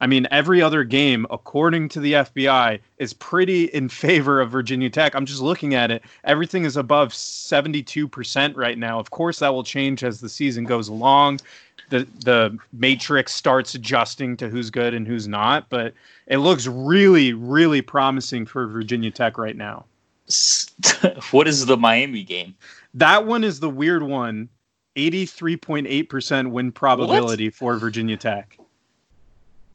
[0.00, 4.90] I mean, every other game, according to the FPI, is pretty in favor of Virginia
[4.90, 5.14] Tech.
[5.14, 6.02] I'm just looking at it.
[6.24, 8.98] Everything is above 72% right now.
[8.98, 11.40] Of course, that will change as the season goes along.
[11.88, 15.94] The the matrix starts adjusting to who's good and who's not, but
[16.26, 19.84] it looks really, really promising for Virginia Tech right now.
[21.30, 22.56] what is the Miami game?
[22.94, 24.48] That one is the weird one
[24.96, 27.54] 83.8% win probability what?
[27.54, 28.58] for Virginia Tech.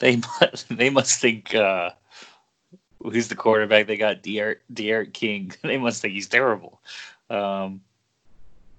[0.02, 1.92] They must, they must think uh,
[3.04, 5.54] who's the quarterback they got D'Eriq King.
[5.62, 6.82] they must think he's terrible.
[7.30, 7.82] Um,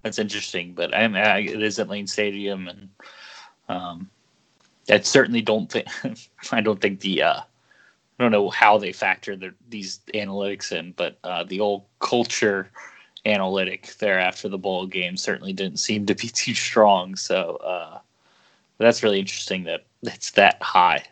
[0.03, 2.89] that's interesting, but I, I, it is at Lane Stadium, and
[3.69, 4.11] um,
[4.91, 5.87] I certainly don't think
[6.53, 10.93] I don't think the uh, I don't know how they factor the, these analytics in,
[10.93, 12.69] but uh, the old culture
[13.25, 17.15] analytic there after the bowl game certainly didn't seem to be too strong.
[17.15, 18.01] So uh,
[18.79, 21.05] that's really interesting that it's that high.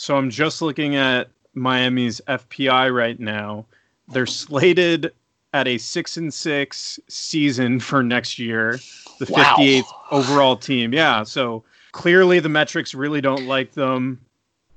[0.00, 3.66] So I'm just looking at Miami's FPI right now.
[4.06, 5.12] They're slated
[5.52, 8.78] at a six and six season for next year,
[9.18, 9.56] the Wow.
[9.58, 10.94] 58th overall team.
[10.94, 14.20] Yeah, so clearly the metrics really don't like them.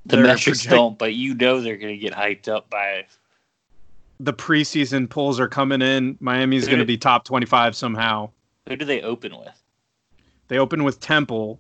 [0.08, 3.06] The They're metrics project- don't, but you know they're going to get hyped up by.
[4.20, 6.18] The preseason polls are coming in.
[6.20, 8.32] Miami's going to be top 25 somehow.
[8.68, 9.62] Who do they open with?
[10.48, 11.60] They open with Temple.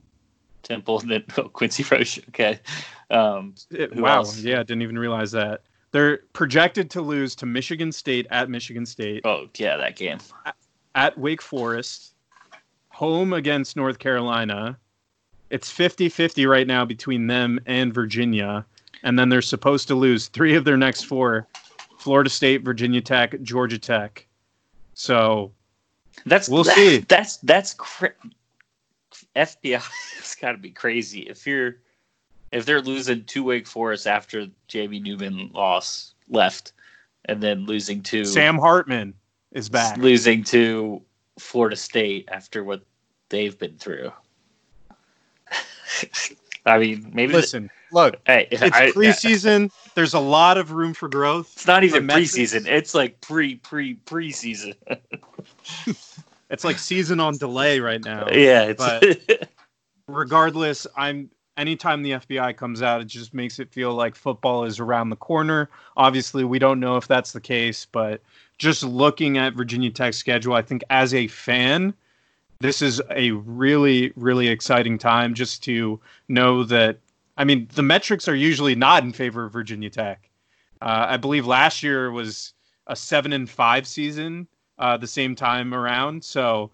[0.71, 2.19] Temple, then oh, Quincy Roche.
[2.29, 2.59] Okay,
[3.09, 4.39] um, It- wow, else?
[4.39, 5.61] yeah, didn't even realize that.
[5.91, 9.25] They're projected to lose to Michigan State at Michigan State.
[9.25, 10.19] oh yeah, that game.
[10.95, 12.13] at Wake Forest,
[12.89, 14.77] home against North Carolina.
[15.49, 18.65] It's 50 50 right now between them and Virginia.
[19.03, 21.47] And then they're supposed to lose three of their next four
[21.97, 24.25] Florida State, Virginia Tech, Georgia Tech.
[24.93, 25.51] So
[26.25, 26.99] That's We'll that- see.
[26.99, 28.13] That's that's cra-
[29.35, 29.83] FPI.
[30.19, 31.77] It's got to be crazy if you're
[32.51, 36.73] if they're losing to Wake Forest after Jamie Newman lost left,
[37.25, 39.13] and then losing to Sam Hartman
[39.51, 39.97] is back.
[39.97, 41.01] losing to
[41.39, 42.81] Florida State after what
[43.29, 44.11] they've been through.
[46.65, 47.33] I mean, maybe.
[47.33, 49.71] Listen, look, hey, it's I- preseason.
[49.95, 51.51] There's a lot of room for growth.
[51.55, 52.65] It's not even The preseason.
[52.67, 54.75] It's like pre pre preseason.
[56.51, 58.27] It's like season on delay right now.
[58.29, 59.47] yeah, it's
[60.07, 64.79] regardless, I'm anytime the FPI comes out, it just makes it feel like football is
[64.79, 65.69] around the corner.
[65.97, 68.21] Obviously, we don't know if that's the case, but
[68.57, 71.93] just looking at Virginia Tech's schedule, I think as a fan,
[72.59, 76.97] this is a really, really exciting time just to know that.
[77.37, 80.29] I mean, the metrics are usually not in favor of Virginia Tech.
[80.81, 82.53] Uh, I believe last year was
[82.87, 84.47] a seven and five season
[84.81, 86.23] uh, the same time around.
[86.23, 86.71] So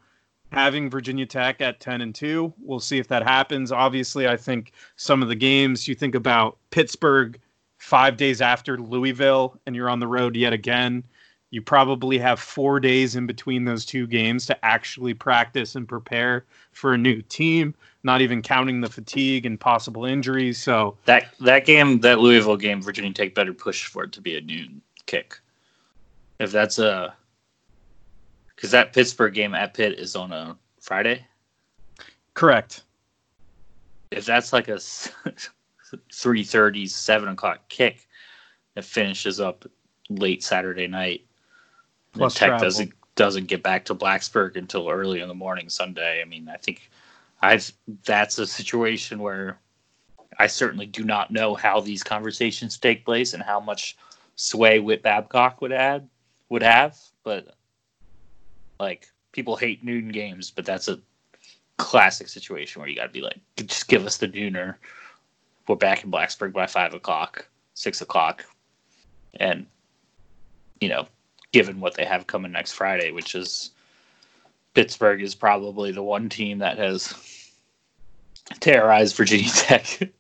[0.52, 2.54] having Virginia Tech at 10 and 2.
[2.60, 3.72] We'll see if that happens.
[3.72, 7.40] Obviously, I think some of the games you think about Pittsburgh
[7.78, 11.04] 5 days after Louisville and you're on the road yet again.
[11.50, 16.46] You probably have 4 days in between those two games to actually practice and prepare
[16.72, 20.58] for a new team, not even counting the fatigue and possible injuries.
[20.58, 24.38] So, that that game, that Louisville game, Virginia Tech better push for it to be
[24.38, 25.40] a noon kick.
[26.40, 27.16] If that's a,
[28.58, 31.26] because that Pittsburgh game at Pitt is on a Friday.
[32.34, 32.84] correct.
[34.12, 34.80] If that's like a
[36.14, 38.08] three thirty, seven o'clock kick
[38.76, 39.66] that finishes up
[40.10, 41.26] late Saturday night,
[42.14, 42.66] Plus Tech travel.
[42.66, 46.22] doesn't doesn't get back to Blacksburg until early in the morning Sunday.
[46.22, 46.90] I mean, I think
[47.42, 47.72] I've
[48.06, 49.60] that's a situation where
[50.40, 53.98] I certainly do not know how these conversations take place and how much
[54.36, 56.08] sway Whit Babcock would add
[56.50, 57.57] would have, but
[58.80, 61.00] like people hate noon games, but that's a
[61.78, 64.76] classic situation where you got to be like, just give us the nooner.
[65.68, 68.46] We're back in Blacksburg by five o'clock, six o'clock,
[69.40, 69.66] and
[70.80, 71.08] you know,
[71.52, 73.72] given what they have coming next Friday, which is
[74.74, 77.52] Pittsburgh is probably the one team that has
[78.60, 80.12] terrorized Virginia Tech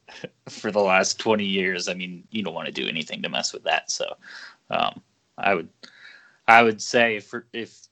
[0.49, 1.87] for the last 20 years.
[1.87, 3.91] I mean, you don't want to do anything to mess with that.
[3.91, 4.17] So,
[4.69, 5.01] um,
[5.37, 5.69] I would,
[6.47, 7.86] I would say if, if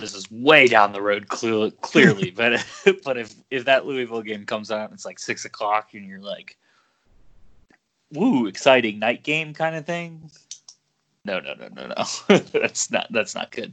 [0.00, 2.64] this is way down the road, clearly, clearly, but,
[3.04, 6.20] but if, if that Louisville game comes out and it's like six o'clock and you're
[6.20, 6.56] like,
[8.12, 10.30] woo, exciting night game kind of thing.
[11.24, 12.38] No, no, no, no, no.
[12.52, 13.72] that's not, that's not good.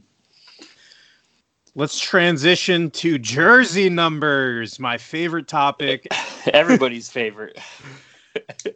[1.74, 6.08] Let's transition to jersey numbers, my favorite topic.
[6.52, 7.58] Everybody's favorite.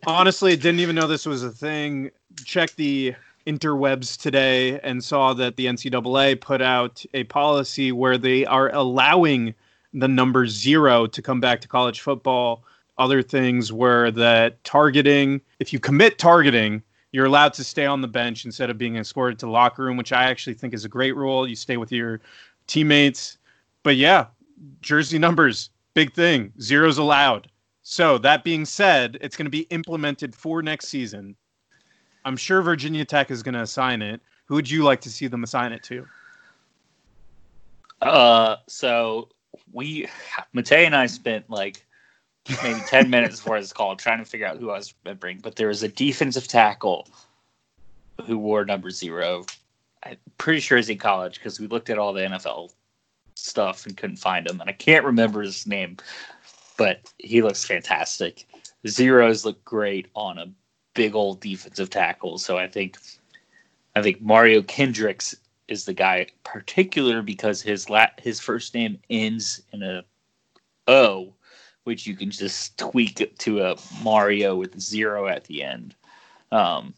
[0.06, 2.10] honestly didn't even know this was a thing
[2.44, 3.14] Check the
[3.46, 9.54] interwebs today and saw that the ncaa put out a policy where they are allowing
[9.92, 12.64] the number zero to come back to college football.
[12.98, 16.82] Other things were that targeting if you commit targeting
[17.12, 20.12] you're allowed to stay on the bench instead of being escorted to locker room which
[20.12, 21.48] i actually think is a great rule.
[21.48, 22.20] You stay with your
[22.66, 23.38] teammates.
[23.82, 24.26] But yeah
[24.80, 27.48] jersey numbers big thing zeros allowed.
[27.82, 31.34] So that being said, it's going to be implemented for next season.
[32.24, 34.20] I'm sure Virginia Tech is going to assign it.
[34.46, 36.06] Who would you like to see them assign it to?
[38.00, 39.28] Uh, so
[39.72, 40.08] we,
[40.54, 41.84] Matei and I spent like
[42.62, 45.56] maybe 10 minutes before this call trying to figure out who I was remembering, but
[45.56, 47.08] there was a defensive tackle
[48.26, 49.44] who wore number zero.
[50.02, 52.72] I'm pretty sure he's in college because we looked at all the NFL
[53.36, 55.96] stuff and couldn't find him, and I can't remember his name.
[56.76, 58.46] but he looks fantastic.
[58.86, 60.46] Zeros look great on a
[60.94, 62.38] big old defensive tackle.
[62.38, 62.96] So I think
[63.94, 65.34] I think Mario Kendricks
[65.68, 70.04] is the guy, particular because his la- his first name ends in a
[70.88, 71.32] O,
[71.84, 75.94] which you can just tweak it to a Mario with zero at the end.
[76.50, 76.94] Um,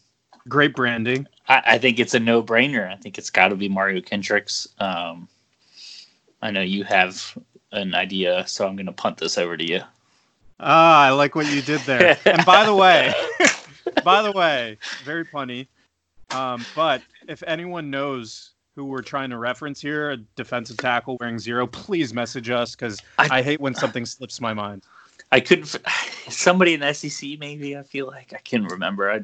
[0.47, 1.27] Great branding.
[1.47, 2.91] I, I think it's a no brainer.
[2.91, 4.67] I think it's got to be Mario Kendricks.
[4.79, 5.27] Um,
[6.41, 7.35] I know you have
[7.71, 9.81] an idea, so I'm going to punt this over to you.
[10.59, 12.17] Ah, I like what you did there.
[12.25, 13.13] and by the way,
[14.03, 15.67] by the way, very funny.
[16.31, 21.39] Um, but if anyone knows who we're trying to reference here, a defensive tackle wearing
[21.39, 24.83] zero, please message us because I, I- hate when something slips my mind.
[25.31, 25.75] I couldn't.
[26.29, 27.75] Somebody in SEC, maybe.
[27.77, 29.11] I feel like I can't remember.
[29.11, 29.21] I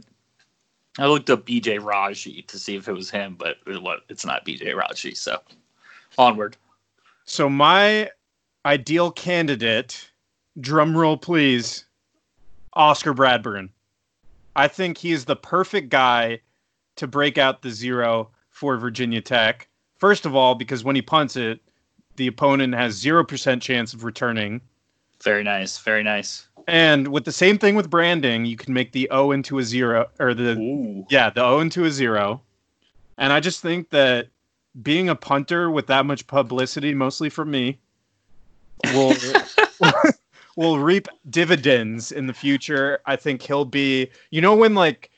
[1.00, 4.46] I looked up BJ Raji to see if it was him, but it, it's not
[4.46, 5.16] BJ Raji.
[5.16, 5.40] So
[6.18, 6.58] onward.
[7.26, 8.10] So my
[8.66, 10.12] ideal candidate,
[10.60, 11.86] drum roll please,
[12.74, 13.70] Oscar Bradburn.
[14.56, 16.42] I think he is the perfect guy
[16.98, 19.68] to break out the zero for Virginia Tech.
[19.98, 21.62] First of all, because when he punts it,
[22.16, 24.62] the opponent has zero percent chance of returning.
[25.24, 25.78] Very nice.
[25.78, 26.48] Very nice.
[26.68, 30.10] And with the same thing with branding, you can make the O into a zero
[30.20, 31.06] or the Ooh.
[31.10, 32.42] yeah, the O into a zero.
[33.18, 34.28] And I just think that
[34.82, 37.80] being a punter with that much publicity, mostly from me,
[38.94, 39.16] will
[40.56, 43.00] will reap dividends in the future.
[43.06, 45.10] I think he'll be you know when like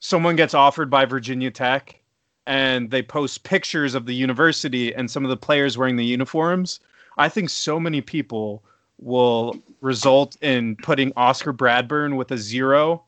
[0.00, 2.00] someone gets offered by Virginia Tech
[2.46, 6.80] and they post pictures of the university and some of the players wearing the uniforms.
[7.18, 8.62] I think so many people
[9.00, 13.02] will result in putting Oscar Bradburn with a zero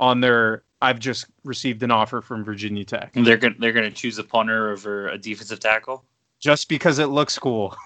[0.00, 4.18] on their I've just received an offer from Virginia Tech They're gonna they're gonna choose
[4.18, 6.04] a punter over a defensive tackle.
[6.38, 7.76] just because it looks cool.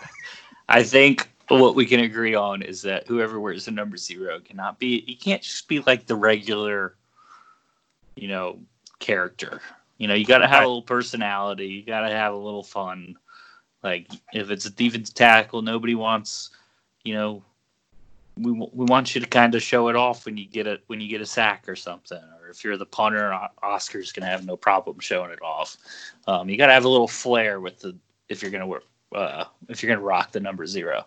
[0.68, 4.78] I think what we can agree on is that whoever wears the number zero cannot
[4.78, 5.04] be.
[5.06, 6.96] You can't just be like the regular,
[8.16, 8.58] you know,
[8.98, 9.60] character.
[9.98, 11.68] You know, you got to have a little personality.
[11.68, 13.16] You got to have a little fun.
[13.82, 16.50] Like if it's a defensive tackle, nobody wants.
[17.04, 17.44] You know,
[18.36, 21.00] we we want you to kind of show it off when you get a when
[21.00, 22.20] you get a sack or something.
[22.40, 25.76] Or if you're the punter, Oscar's gonna have no problem showing it off.
[26.26, 27.96] Um, you got to have a little flair with the
[28.28, 28.84] if you're gonna work
[29.14, 31.06] uh, if you're gonna rock the number zero.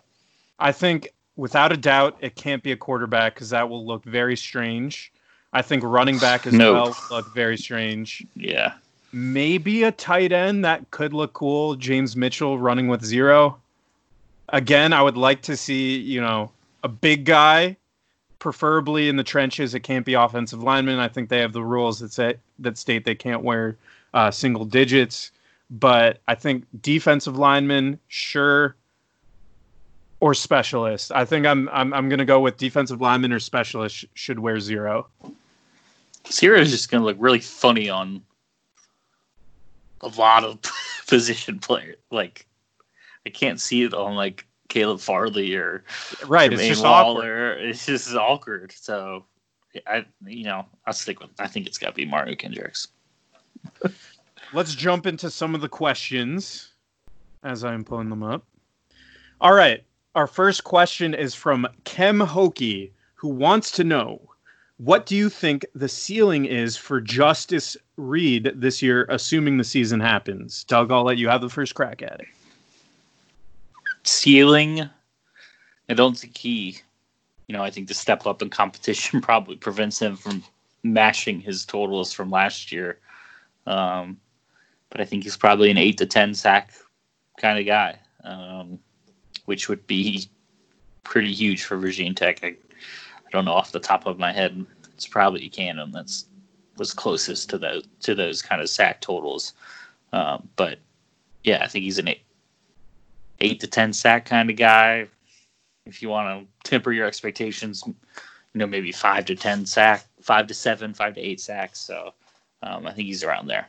[0.58, 4.36] I think without a doubt it can't be a quarterback because that will look very
[4.36, 5.12] strange.
[5.52, 6.72] I think running back as No.
[6.72, 8.26] well look very strange.
[8.34, 8.74] Yeah.
[9.12, 11.76] Maybe a tight end that could look cool.
[11.76, 13.58] James Mitchell running with zero.
[14.50, 16.50] Again, I would like to see, you know,
[16.82, 17.76] a big guy,
[18.38, 19.74] preferably in the trenches.
[19.74, 20.98] It can't be offensive lineman.
[20.98, 23.76] I think they have the rules that say that state they can't wear
[24.14, 25.30] uh, single digits.
[25.70, 28.76] But I think defensive lineman, sure,
[30.20, 31.12] or specialist.
[31.12, 34.58] I think I'm I'm I'm gonna go with defensive lineman or specialist sh- should wear
[34.60, 35.08] zero.
[36.30, 38.22] Zero is just gonna look really funny on
[40.00, 40.58] a lot of
[41.06, 41.96] position players.
[42.10, 42.46] Like
[43.26, 45.84] I can't see it on like Caleb Farley or
[46.26, 47.60] Right, it's Jermaine just awkward.
[47.60, 48.72] It's just awkward.
[48.72, 49.24] So
[49.86, 52.88] I you know, I'll stick with I think it's gotta be Mario Kendricks.
[54.52, 56.72] Let's jump into some of the questions
[57.42, 58.44] as I'm pulling them up.
[59.40, 59.82] All right.
[60.16, 64.18] Our first question is from Kem Hokie, who wants to know
[64.78, 70.00] what do you think the ceiling is for Justus Reed this year, assuming the season
[70.00, 70.64] happens?
[70.64, 72.28] Doug, I'll let you have the first crack at it.
[74.04, 74.88] Ceiling
[75.90, 76.78] I don't think he
[77.46, 80.42] you know, I think the step up in competition probably prevents him from
[80.82, 82.98] mashing his totals from last year.
[83.66, 84.16] Um,
[84.88, 86.72] but I think he's probably an eight to ten sack
[87.38, 88.78] kind of guy, um,
[89.46, 90.28] which would be
[91.02, 92.44] pretty huge for Virginia Tech.
[92.44, 94.64] I, I don't know off the top of my head.
[94.94, 96.26] It's probably Ekanem that's
[96.76, 99.54] was closest to those to those kind of sack totals.
[100.12, 100.78] Um, but
[101.44, 102.22] yeah, I think he's an eight,
[103.40, 105.08] eight to ten sack kind of guy.
[105.86, 107.94] If you want to temper your expectations, you
[108.54, 111.80] know maybe five to ten sack, five to seven, five to eight sacks.
[111.80, 112.12] So
[112.62, 113.66] um, I think he's around there.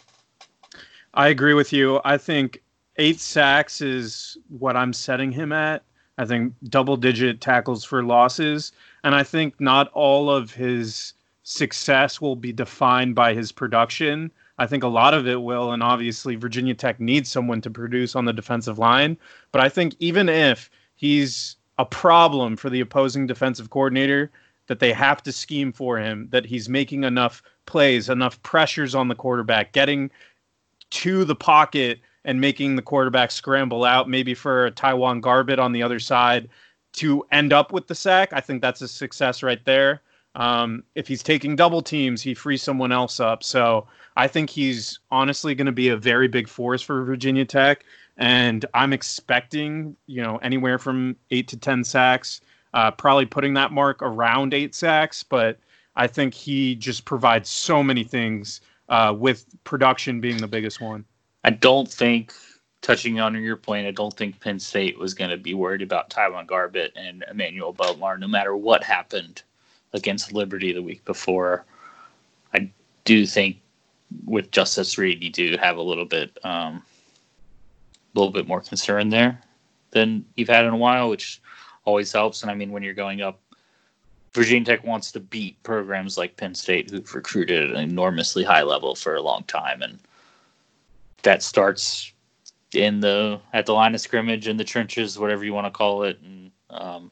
[1.14, 2.00] I agree with you.
[2.04, 2.62] I think
[2.98, 5.84] eight sacks is what I'm setting him at.
[6.18, 8.72] I think double digit tackles for losses.
[9.04, 14.32] And I think not all of his success will be defined by his production.
[14.58, 15.72] I think a lot of it will.
[15.72, 19.18] And obviously, Virginia Tech needs someone to produce on the defensive line.
[19.52, 24.32] But I think even if he's a problem for the opposing defensive coordinator,
[24.66, 29.08] that they have to scheme for him, that he's making enough plays, enough pressures on
[29.08, 30.10] the quarterback, getting
[30.90, 35.72] to the pocket and making the quarterback scramble out, maybe for a TyJuan Garbutt on
[35.72, 36.50] the other side
[36.94, 40.02] to end up with the sack, I think that's a success right there.
[40.36, 43.44] Um, if he's taking double teams, he frees someone else up.
[43.44, 47.86] So I think he's honestly going to be a very big force for Virginia Tech.
[48.18, 52.42] And I'm expecting, you know, anywhere from eight to 10 sacks,
[52.74, 55.24] uh, probably putting that mark around eight sacks.
[55.24, 55.60] But
[55.96, 58.60] I think he just provides so many things,
[58.90, 61.06] uh, with production being the biggest one.
[61.48, 62.34] I don't think,
[62.82, 66.10] touching on your point, I don't think Penn State was going to be worried about
[66.10, 69.44] TyJuan Garbutt and Emmanuel Belmar, no matter what happened
[69.94, 71.64] against Liberty the week before.
[72.54, 72.70] I
[73.06, 73.62] do think
[74.26, 76.84] with Justus Reed, you do have a little bit, um,
[78.14, 79.40] a little bit more concern there
[79.92, 81.42] than you've had in a while, which
[81.86, 82.42] always helps.
[82.42, 83.40] And I mean, when you're going up,
[84.34, 88.64] Virginia Tech wants to beat programs like Penn State, who've recruited at an enormously high
[88.64, 89.98] level for a long time, and
[91.28, 92.14] that starts
[92.74, 96.04] in the at the line of scrimmage in the trenches, whatever you want to call
[96.04, 97.12] it, and um,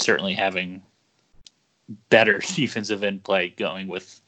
[0.00, 0.82] certainly having
[2.08, 4.20] better defensive end play going with,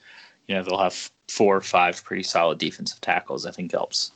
[0.46, 3.46] you know, they'll have four or five pretty solid defensive tackles.
[3.46, 4.12] I think helps.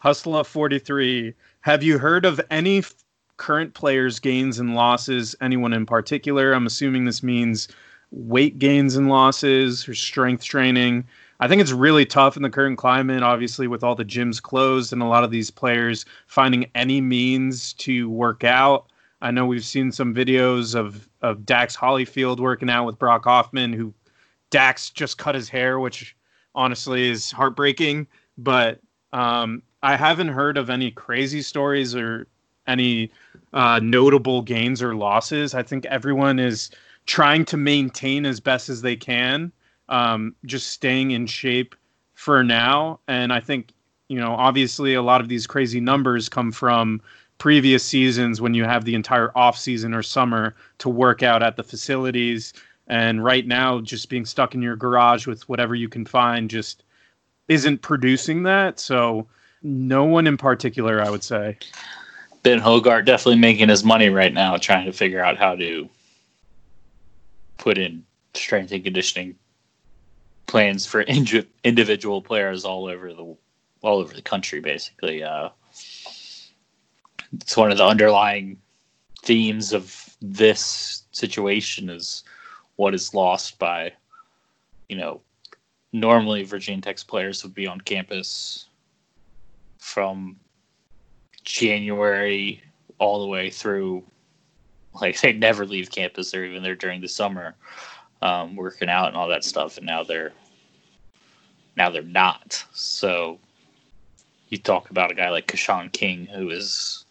[0.00, 1.32] Hustler 43.
[1.62, 2.94] Have you heard of any f-
[3.38, 5.34] current players' gains and losses?
[5.40, 6.52] Anyone in particular?
[6.52, 7.68] I'm assuming this means
[8.10, 11.06] weight gains and losses or strength training.
[11.42, 14.92] I think it's really tough in the current climate, obviously, with all the gyms closed
[14.92, 18.92] and a lot of these players finding any means to work out.
[19.22, 23.72] I know we've seen some videos of of Dax Hollifield working out with Brock Hoffman,
[23.72, 23.92] who
[24.50, 26.14] Dax just cut his hair, which
[26.54, 28.06] honestly is heartbreaking.
[28.36, 28.80] But
[29.12, 32.26] um, I haven't heard of any crazy stories or
[32.66, 33.10] any
[33.54, 35.54] uh, notable gains or losses.
[35.54, 36.70] I think everyone is
[37.06, 39.52] trying to maintain as best as they can,
[39.90, 41.74] um, just staying in shape
[42.14, 43.00] for now.
[43.08, 43.72] And I think,
[44.08, 47.00] you know, obviously a lot of these crazy numbers come from
[47.38, 51.56] previous seasons when you have the entire off season or summer to work out at
[51.56, 52.52] the facilities.
[52.86, 56.84] And right now just being stuck in your garage with whatever you can find just
[57.48, 58.78] isn't producing that.
[58.80, 59.26] So
[59.62, 61.58] no one in particular i would say.
[62.42, 65.88] Ben Hilgart definitely making his money right now, trying to figure out how to
[67.58, 69.34] put in strength and conditioning
[70.50, 73.36] plans for indi- individual players all over the
[73.82, 74.60] all over the country.
[74.60, 75.48] Basically, uh,
[77.32, 78.58] it's one of the underlying
[79.22, 82.24] themes of this situation is
[82.76, 83.92] what is lost by,
[84.88, 85.20] you know,
[85.92, 88.66] normally Virginia Tech's players would be on campus
[89.78, 90.36] from
[91.44, 92.62] January
[92.98, 94.02] all the way through.
[95.00, 96.30] Like they never leave campus.
[96.30, 97.54] They're even there during the summer,
[98.22, 99.76] um, working out and all that stuff.
[99.76, 100.32] And now they're
[101.76, 102.64] now they're not.
[102.72, 103.38] So
[104.48, 107.04] you talk about a guy like Keshawn King, who is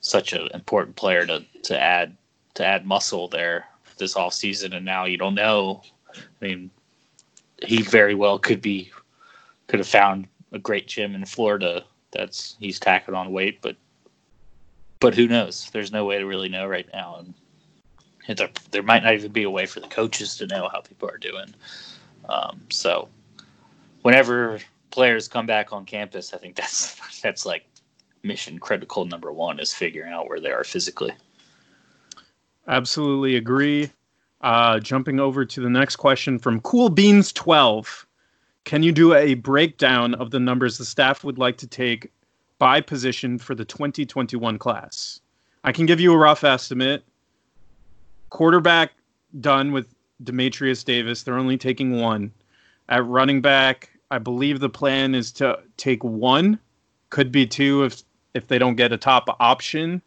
[0.00, 2.16] such an important player to to add
[2.54, 3.66] to add muscle there
[3.98, 5.82] this off season, and now you don't know.
[6.14, 6.70] I mean,
[7.62, 8.90] he very well could be
[9.66, 13.76] could have found a great gym in Florida that's he's tacking on weight, but
[15.00, 15.70] but who knows?
[15.72, 17.34] There's no way to really know right now, and
[18.28, 21.08] there, there might not even be a way for the coaches to know how people
[21.08, 21.54] are doing.
[22.28, 23.08] Um, so
[24.02, 24.60] whenever
[24.90, 27.66] players come back on campus, I think that's that's like
[28.22, 31.12] mission critical number one is figuring out where they are physically.
[32.68, 33.90] Absolutely agree.
[34.40, 38.06] Uh, jumping over to the next question from Cool Beans 12.
[38.64, 42.12] Can you do a breakdown of the numbers the staff would like to take
[42.58, 45.20] by position for the 2021 class?
[45.64, 47.04] I can give you a rough estimate.
[48.32, 48.92] Quarterback
[49.40, 51.22] done with Demetrius Davis.
[51.22, 52.32] They're only taking one.
[52.88, 56.58] At running back, I believe the plan is to take one,
[57.10, 58.02] could be two if
[58.32, 60.00] if they don't get a top option.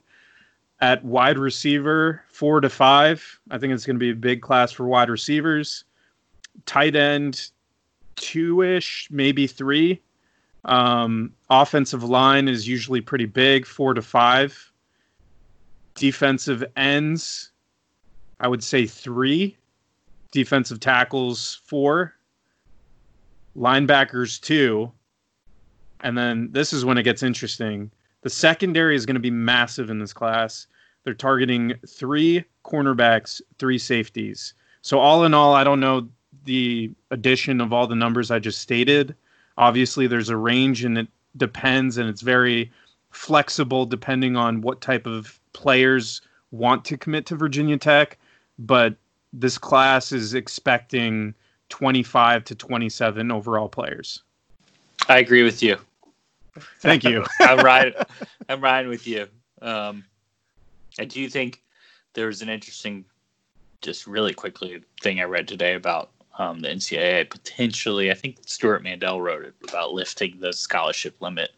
[0.81, 3.39] At wide receiver, four to five.
[3.51, 5.83] I think it's going to be a big class for wide receivers.
[6.65, 7.51] Tight end,
[8.15, 10.01] two ish, maybe three.
[10.63, 14.71] Um, offensive line is usually pretty big, four to five.
[15.93, 17.51] Defensive ends,
[18.39, 19.57] I would say three.
[20.31, 22.13] Defensive tackles, four.
[23.57, 24.91] Linebackers, two.
[26.01, 27.89] And then this is when it gets interesting.
[28.21, 30.67] The secondary is going to be massive in this class.
[31.03, 34.53] They're targeting three cornerbacks, three safeties.
[34.81, 36.07] So, all in all, I don't know
[36.43, 39.15] the addition of all the numbers I just stated.
[39.57, 41.07] Obviously, there's a range and it
[41.37, 42.71] depends, and it's very
[43.11, 46.21] flexible depending on what type of players
[46.51, 48.17] want to commit to Virginia Tech.
[48.57, 48.95] But
[49.33, 51.33] this class is expecting
[51.69, 54.23] 25 to 27 overall players.
[55.09, 55.77] I agree with you.
[56.79, 57.25] Thank you.
[57.41, 57.93] I'm riding.
[58.47, 59.27] I'm riding with you.
[59.61, 60.05] Um,
[60.97, 61.61] I do you think
[62.13, 63.05] there was an interesting,
[63.81, 68.11] just really quickly thing I read today about um, the NCAA potentially.
[68.11, 71.51] I think Stewart Mandel wrote it about lifting the scholarship limit,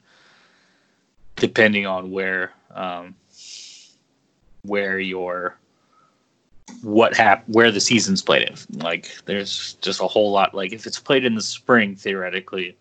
[1.35, 3.15] depending on where um,
[4.63, 5.57] where your
[6.81, 8.55] what hap- where the season's played in.
[8.79, 10.53] Like there's just a whole lot.
[10.53, 12.77] Like if it's played in the spring, theoretically,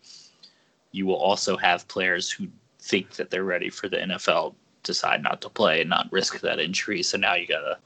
[0.92, 2.48] you will also have players who
[2.80, 6.60] think that they're ready for the NFL decide not to play and not risk that
[6.60, 7.02] injury.
[7.02, 7.78] So now you gotta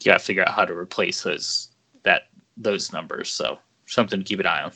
[0.00, 1.68] you gotta figure out how to replace those
[2.02, 3.30] that those numbers.
[3.30, 4.72] So something to keep an eye on.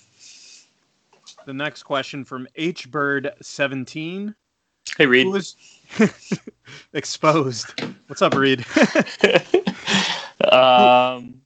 [1.46, 4.34] The next question from H Bird seventeen.
[4.96, 5.26] Hey Reed.
[5.26, 5.56] Who is
[6.92, 7.80] exposed?
[8.06, 8.64] What's up, Reed?
[10.44, 11.40] um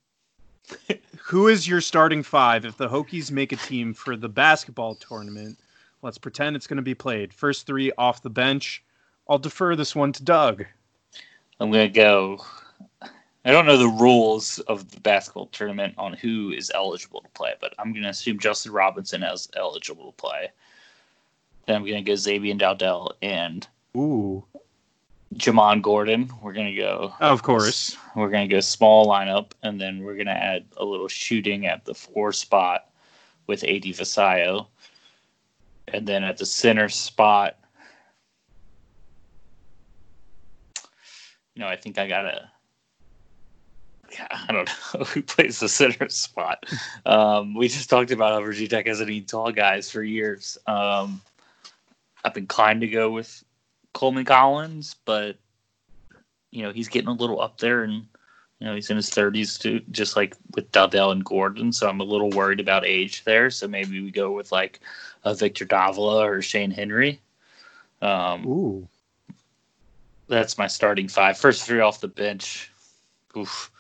[1.24, 5.58] Who is your starting five if the Hokies make a team for the basketball tournament?
[6.02, 7.32] Let's pretend it's going to be played.
[7.32, 8.84] First three off the bench.
[9.28, 10.64] I'll defer this one to Doug.
[11.60, 12.44] I'm gonna go.
[13.46, 17.54] I don't know the rules of the basketball tournament on who is eligible to play,
[17.60, 20.50] but I'm gonna assume Justin Robinson is eligible to play.
[21.66, 23.66] Then I'm gonna go Zabian Dowdell and
[23.96, 24.44] Ooh,
[25.34, 26.30] Jamon Gordon.
[26.42, 27.12] We're gonna go.
[27.20, 27.96] of course.
[28.14, 31.94] We're gonna go small lineup, and then we're gonna add a little shooting at the
[31.94, 32.90] four spot
[33.46, 34.68] with AD Vassallo,
[35.88, 37.58] and then at the center spot.
[41.54, 42.50] You know, I think I gotta.
[44.30, 46.64] I don't know who plays the center spot.
[47.04, 50.56] Um, we just talked about how Virginia Tech hasn't need tall guys for years.
[50.68, 51.20] Um,
[52.24, 53.44] I've been inclined to go with
[53.94, 55.36] Coleman Collins, but
[56.50, 58.06] you know he's getting a little up there, and
[58.58, 61.72] you know he's in his thirties too, just like with Dowdell and Gordon.
[61.72, 63.50] So I'm a little worried about age there.
[63.50, 64.80] So maybe we go with like
[65.24, 67.20] a Victor Davila or Shane Henry.
[68.02, 68.88] Um, Ooh.
[70.28, 71.38] that's my starting five.
[71.38, 72.70] First three off the bench.
[73.36, 73.70] Oof.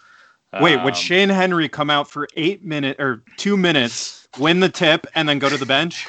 [0.60, 4.68] Wait, Um, would Shane Henry come out for eight minutes or two minutes, win the
[4.68, 6.06] tip, and then go to the bench?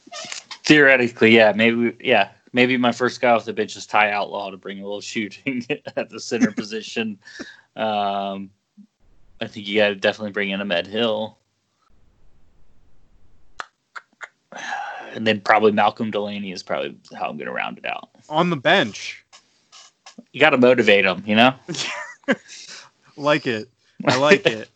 [0.64, 4.56] Theoretically, yeah, maybe, yeah, maybe my first guy off the bench is Ty Outlaw to
[4.56, 5.64] bring a little shooting
[5.96, 7.18] at the center position.
[7.76, 8.50] Um,
[9.40, 11.38] I think you got to definitely bring in Ahmed Hill,
[15.12, 18.10] and then probably Malcolm Delaney is probably how I'm going to round it out.
[18.28, 19.24] On the bench.
[20.32, 21.54] You got to motivate him, you know.
[23.16, 23.68] Like it.
[24.06, 24.70] I like it.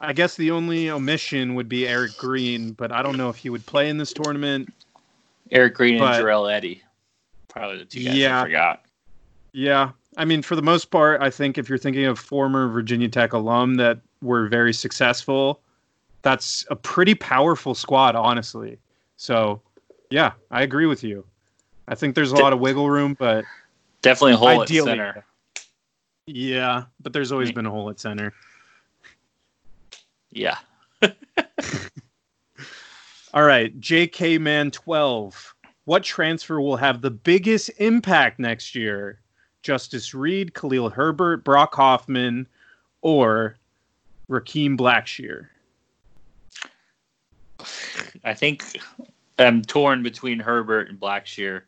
[0.00, 3.50] I guess the only omission would be Erick Green, but I don't know if he
[3.50, 4.68] would play in this tournament.
[5.52, 6.82] Erick Green But- and Jarell Eddie,
[7.52, 8.40] probably the two guys Yeah.
[8.40, 8.84] I forgot.
[9.52, 9.90] Yeah.
[10.16, 13.32] I mean, for the most part, I think if you're thinking of former Virginia Tech
[13.34, 15.60] alum that were very successful,
[16.22, 18.78] that's a pretty powerful squad, honestly.
[19.16, 19.60] So,
[20.10, 21.24] yeah, I agree with you.
[21.88, 23.44] I think there's a lot of wiggle room, but
[24.02, 25.24] Definitely a hole at ideally, center.
[26.26, 28.32] yeah, but there's always been a hole at center.
[30.30, 30.56] Yeah.
[33.34, 35.51] All right, JK Man 12.
[35.84, 39.20] What transfer will have the biggest impact next year?
[39.62, 42.46] Justus Reed, Khalil Herbert, Brock Hoffman,
[43.00, 43.56] or
[44.28, 45.48] Raheem Blackshear?
[48.24, 48.64] I think
[49.38, 51.62] I'm torn between Herbert and Blackshear.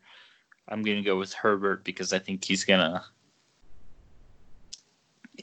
[0.69, 3.05] I'm going to go with Herbert because I think he's going to,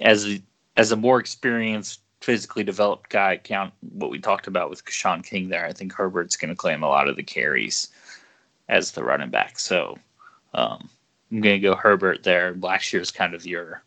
[0.01, 0.41] as a,
[0.77, 5.49] as a more experienced, physically developed guy, count what we talked about with Sean King
[5.49, 5.65] there.
[5.65, 7.89] I think Herbert's going to claim a lot of the carries
[8.71, 9.59] as the running back.
[9.59, 9.99] So
[10.55, 10.89] um,
[11.31, 12.55] I'm going to go Herbert there.
[12.55, 13.83] Blackshear's kind of your,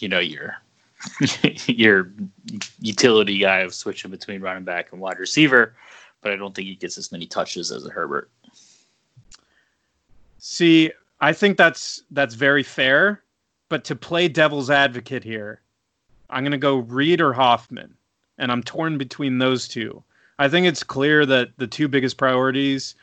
[0.00, 0.56] you know, your
[1.66, 2.10] your
[2.80, 5.76] utility guy of switching between running back and wide receiver,
[6.22, 8.30] but I don't think he gets as many touches as a Herbert.
[10.38, 13.22] See, I think that's that's very fair,
[13.68, 15.60] but to play devil's advocate here,
[16.30, 17.94] I'm going to go Reed or Hoffman,
[18.38, 20.02] and I'm torn between those two.
[20.38, 22.94] I think it's clear that the two biggest priorities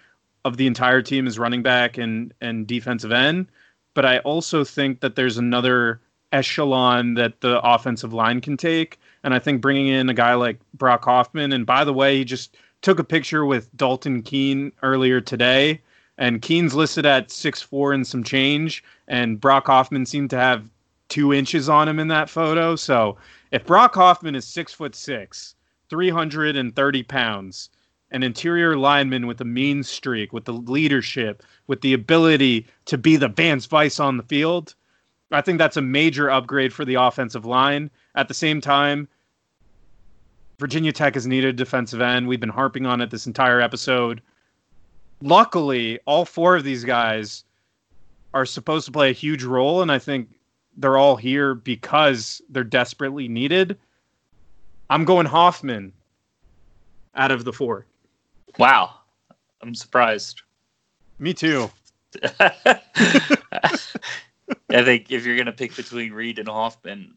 [0.46, 3.48] of the entire team is running back and and defensive end,
[3.94, 9.34] but I also think that there's another echelon that the offensive line can take, and
[9.34, 12.58] I think bringing in a guy like Brock Hoffman, and by the way, he just
[12.82, 15.82] took a picture with Dalton Keene earlier today
[16.18, 20.70] and Keene's listed at six four and some change, and Brock Hoffman seemed to have
[21.10, 22.76] two inches on him in that photo.
[22.76, 23.18] So
[23.52, 25.56] if Brock Hoffman is six foot six,
[25.90, 27.70] three hundred and thirty pounds,
[28.12, 33.16] an interior lineman with a mean streak, with the leadership, with the ability to be
[33.16, 34.76] the Vance Vice on the field,
[35.32, 37.90] I think that's a major upgrade for the offensive line.
[38.16, 39.08] At the same time,
[40.60, 42.28] Virginia Tech has needed a defensive end.
[42.28, 44.22] We've been harping on it this entire episode
[45.22, 47.44] luckily, all four of these guys
[48.34, 50.30] are supposed to play a huge role, and I think
[50.78, 53.78] they're all here because they're desperately needed.
[54.90, 55.94] I'm going Hoffman
[57.16, 57.86] out of the four.
[58.58, 58.96] Wow,
[59.62, 60.42] I'm surprised.
[61.20, 61.70] Me too.
[62.40, 62.60] I
[64.70, 67.16] think if you're going to pick between Reed and Hoffman,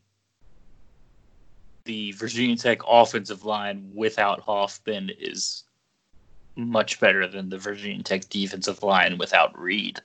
[1.84, 5.64] the Virginia Tech offensive line without Hoffman is
[6.56, 10.00] much better than the Virginia Tech defensive line without Reed.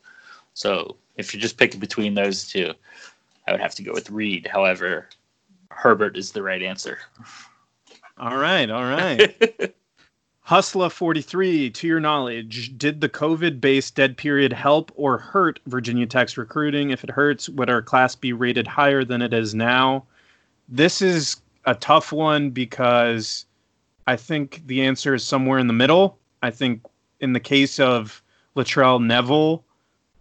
[0.53, 2.73] So if you're just picking between those two,
[3.47, 4.47] I would have to go with Reed.
[4.51, 5.09] However,
[5.69, 6.99] Herbert is the right answer.
[8.17, 9.75] All right, all right.
[10.47, 16.05] Hustla 43, to your knowledge, did the COVID based dead period help or hurt Virginia
[16.05, 16.91] Tech's recruiting?
[16.91, 20.05] If it hurts, would our class be rated higher than it is now?
[20.67, 23.45] This is a tough one because
[24.05, 26.19] I think the answer is somewhere in the middle.
[26.41, 26.81] I think
[27.21, 28.21] in the case of
[28.55, 29.63] Latrell Neville,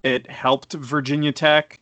[0.04, 1.80] it helped Virginia Tech,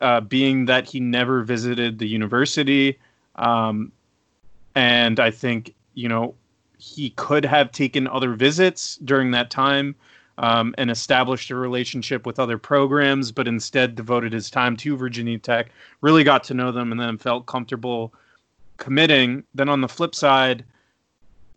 [0.00, 2.98] uh, being that he never visited the university.
[3.36, 3.92] Um,
[4.76, 6.34] and I think, you know,
[6.78, 9.96] he could have taken other visits during that time
[10.38, 15.38] um, and established a relationship with other programs, but instead devoted his time to Virginia
[15.38, 15.70] Tech,
[16.02, 18.12] really got to know them, and then felt comfortable
[18.76, 19.42] committing.
[19.54, 20.62] Then on the flip side,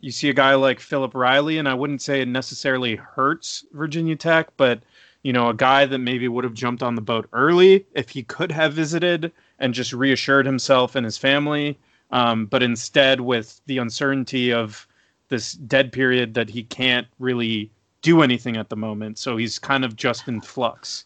[0.00, 4.16] you see a guy like Philip Riley, and I wouldn't say it necessarily hurts Virginia
[4.16, 4.80] Tech, but
[5.22, 8.22] you know, a guy that maybe would have jumped on the boat early if he
[8.22, 11.78] could have visited and just reassured himself and his family.
[12.12, 14.86] Um, but instead, with the uncertainty of
[15.28, 17.70] this dead period that he can't really
[18.02, 19.18] do anything at the moment.
[19.18, 21.04] So he's kind of just in flux.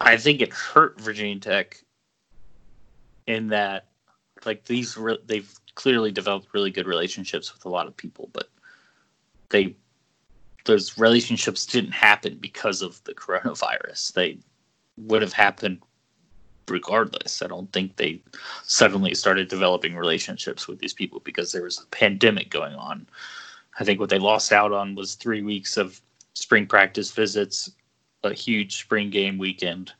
[0.00, 1.82] I think it hurt Virginia Tech
[3.26, 3.88] in that,
[4.44, 8.48] like these, re- they've clearly developed really good relationships with a lot of people, but
[9.50, 9.76] they
[10.66, 14.12] those relationships didn't happen because of the coronavirus.
[14.12, 14.38] They
[14.98, 15.80] would have happened
[16.70, 17.42] regardless.
[17.42, 18.20] I don't think they
[18.64, 23.06] suddenly started developing relationships with these people because there was a pandemic going on.
[23.78, 26.00] I think what they lost out on was three weeks of
[26.34, 27.70] spring practice visits,
[28.24, 29.92] a huge spring game weekend,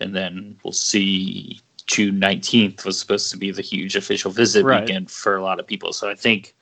[0.00, 4.82] and then we'll see June 19th was supposed to be the huge official visit Right.
[4.82, 5.92] weekend for a lot of people.
[5.92, 6.54] So I think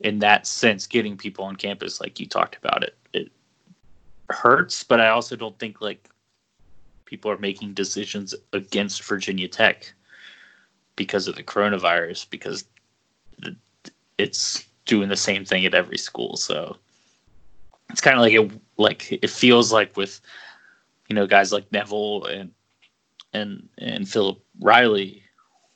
[0.00, 3.30] in that sense, getting people on campus, like you talked about it, it
[4.30, 6.08] hurts, but I also don't think like
[7.10, 9.92] people are making decisions against Virginia Tech
[10.94, 12.64] because of the coronavirus because
[14.16, 16.36] it's doing the same thing at every school.
[16.36, 16.76] So
[17.90, 20.20] it's kind of like it like it feels like with
[21.08, 22.52] you know guys like Neville and
[23.32, 25.24] and and Philip Riley,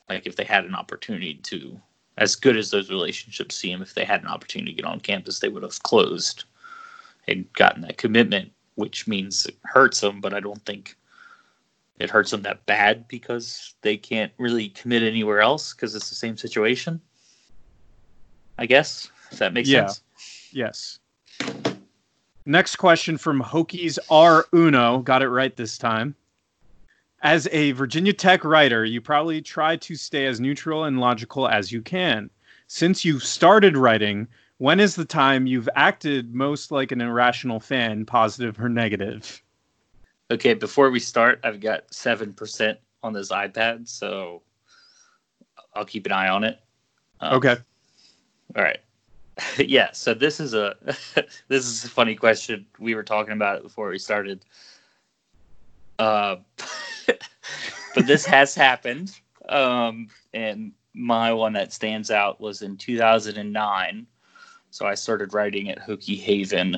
[0.08, 1.80] like if they had an opportunity to
[2.16, 5.40] as good as those relationships seem, if they had an opportunity to get on campus,
[5.40, 6.44] they would have closed
[7.26, 10.20] and gotten that commitment, which means it hurts them.
[10.20, 10.96] But I don't think
[11.98, 16.14] it hurts them that bad because they can't really commit anywhere else because it's the
[16.14, 17.00] same situation.
[18.58, 19.86] I guess if that makes Yeah.
[19.86, 20.02] sense.
[20.52, 20.98] Yes.
[22.46, 24.98] Next question from Hokies R Uno.
[24.98, 26.14] Got it right this time.
[27.22, 31.72] As a Virginia Tech writer, you probably try to stay as neutral and logical as
[31.72, 32.28] you can.
[32.66, 34.28] Since you started writing,
[34.58, 39.42] when is the time you've acted most like an irrational fan, positive or negative?
[40.34, 44.42] Okay, before we start, I've got seven percent on this iPad, so
[45.74, 46.58] I'll keep an eye on it.
[47.20, 47.56] Um, Okay.
[48.56, 48.80] All right.
[49.58, 49.92] yeah.
[49.92, 50.74] So this is a
[51.46, 52.66] this is a funny question.
[52.80, 54.44] We were talking about it before we started.
[56.00, 56.36] Uh,
[57.06, 59.12] but this has happened.
[59.48, 64.06] Um, and my one that stands out was in 2009.
[64.70, 66.76] So I started writing at Hokie Haven,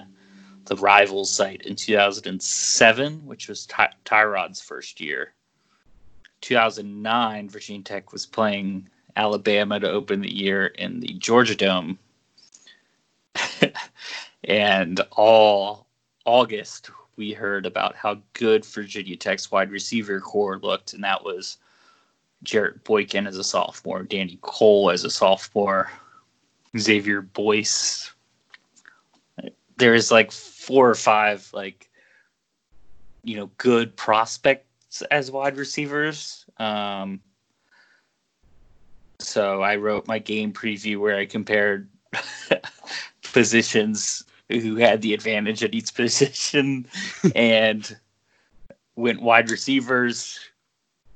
[0.67, 5.33] the rivals site, in 2007, which was Ty- Tyrod's first year.
[6.41, 11.99] 2009, Virginia Tech was playing Alabama to open the year in the Georgia Dome.
[14.45, 15.87] and all
[16.25, 21.57] August, we heard about how good Virginia Tech's wide receiver core looked, and that was
[22.43, 25.91] Jarrett Boykin as a sophomore, Danny Coale as a sophomore,
[26.79, 28.13] Xavier Boyce.
[29.79, 30.33] There is like
[30.67, 31.89] four or five like
[33.23, 36.45] you know good prospects as wide receivers.
[36.59, 37.21] Um,
[39.21, 41.89] so I wrote my game preview where I compared
[43.33, 46.87] positions who had the advantage at each position
[47.37, 47.97] and
[48.97, 50.41] went wide receivers,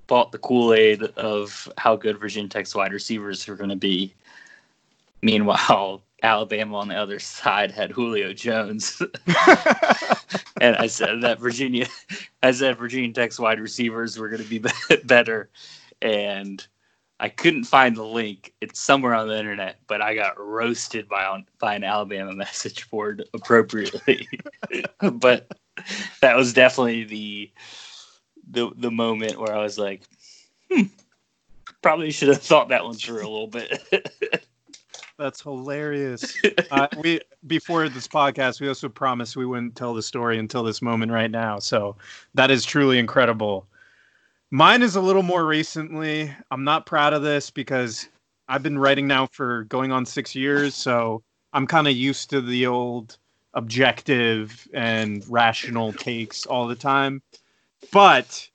[0.07, 4.15] bought the Kool Aid of how good Virginia Tech's wide receivers are going to be.
[5.23, 9.01] Meanwhile, Alabama on the other side had Julio Jones,
[10.61, 11.87] and I said that Virginia,
[12.43, 14.65] I said Virginia Tech's wide receivers were going to be
[15.05, 15.51] better,
[16.03, 16.67] and
[17.21, 18.55] I couldn't find the link.
[18.63, 22.89] It's somewhere on the internet, but I got roasted by on, by an Alabama message
[22.91, 24.27] board appropriately.
[25.13, 25.47] but
[26.23, 27.53] that was definitely the
[28.51, 30.03] the the moment where I was like,
[30.71, 30.85] hmm,
[31.83, 34.50] probably should have thought that one through a little bit.
[35.21, 36.37] That's hilarious.
[36.71, 40.81] Uh, we before this podcast, we also promised we wouldn't tell the story until this
[40.81, 41.59] moment right now.
[41.59, 41.97] So
[42.35, 43.67] that is truly incredible.
[44.53, 46.33] Mine is a little more recently.
[46.53, 48.09] I'm not proud of this because
[48.49, 52.41] I've been writing now for going on six years, so I'm kind of used to
[52.41, 53.19] the old
[53.55, 57.21] objective and rational takes all the time.
[57.93, 58.49] But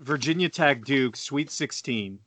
[0.00, 2.18] Virginia Tech Duke Sweet 16.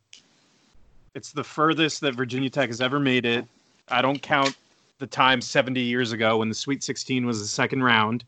[1.13, 3.45] It's the furthest that Virginia Tech has ever made it.
[3.87, 4.55] I don't count
[4.99, 8.23] the time 70 years ago when the Sweet 16 was the second round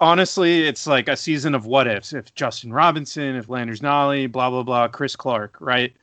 [0.00, 2.12] honestly, it's like a season of what ifs.
[2.12, 5.94] If Justin Robinson, if Landers Nolley, blah blah blah, Chris Clark, right?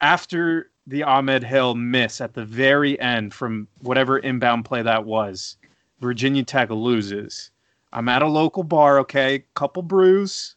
[0.00, 5.56] After the Ahmed Hill miss at the very end from whatever inbound play that was,
[6.00, 7.50] Virginia Tech loses.
[7.92, 10.56] I'm at a local bar, okay, couple brews,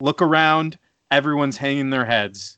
[0.00, 0.78] look around,
[1.10, 2.55] everyone's hanging their heads.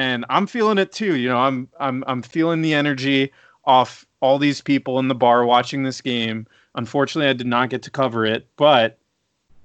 [0.00, 3.32] And I'm feeling it too, you know, I'm I'm I'm feeling the energy
[3.64, 7.82] off all these people in the bar watching this game Unfortunately, I did not get
[7.82, 8.98] to cover it, but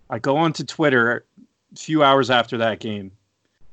[0.09, 1.25] I go onto Twitter
[1.73, 3.11] a few hours after that game,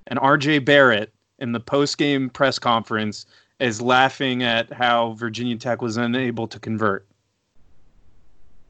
[0.07, 3.27] and RJ Barrett in the post game press conference
[3.59, 7.07] is laughing at how Virginia Tech was unable to convert.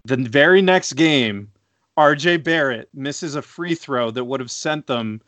[0.04, 1.50] The very next game,
[1.98, 5.20] RJ Barrett misses a free throw that would have sent them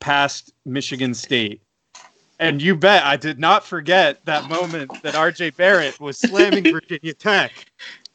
[0.00, 1.62] past Michigan State.
[2.42, 7.14] And you bet I did not forget that moment that RJ Barrett was slamming Virginia
[7.14, 7.52] Tech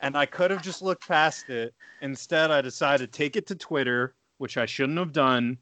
[0.02, 1.74] and I could have just looked past it.
[2.02, 5.58] Instead, I decided to take it to Twitter, which I shouldn't have done.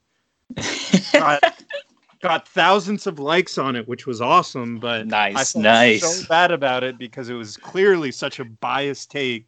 [1.13, 1.63] got,
[2.21, 4.79] got thousands of likes on it, which was awesome.
[4.79, 6.21] But nice, I felt nice.
[6.21, 9.47] So bad about it because it was clearly such a biased take,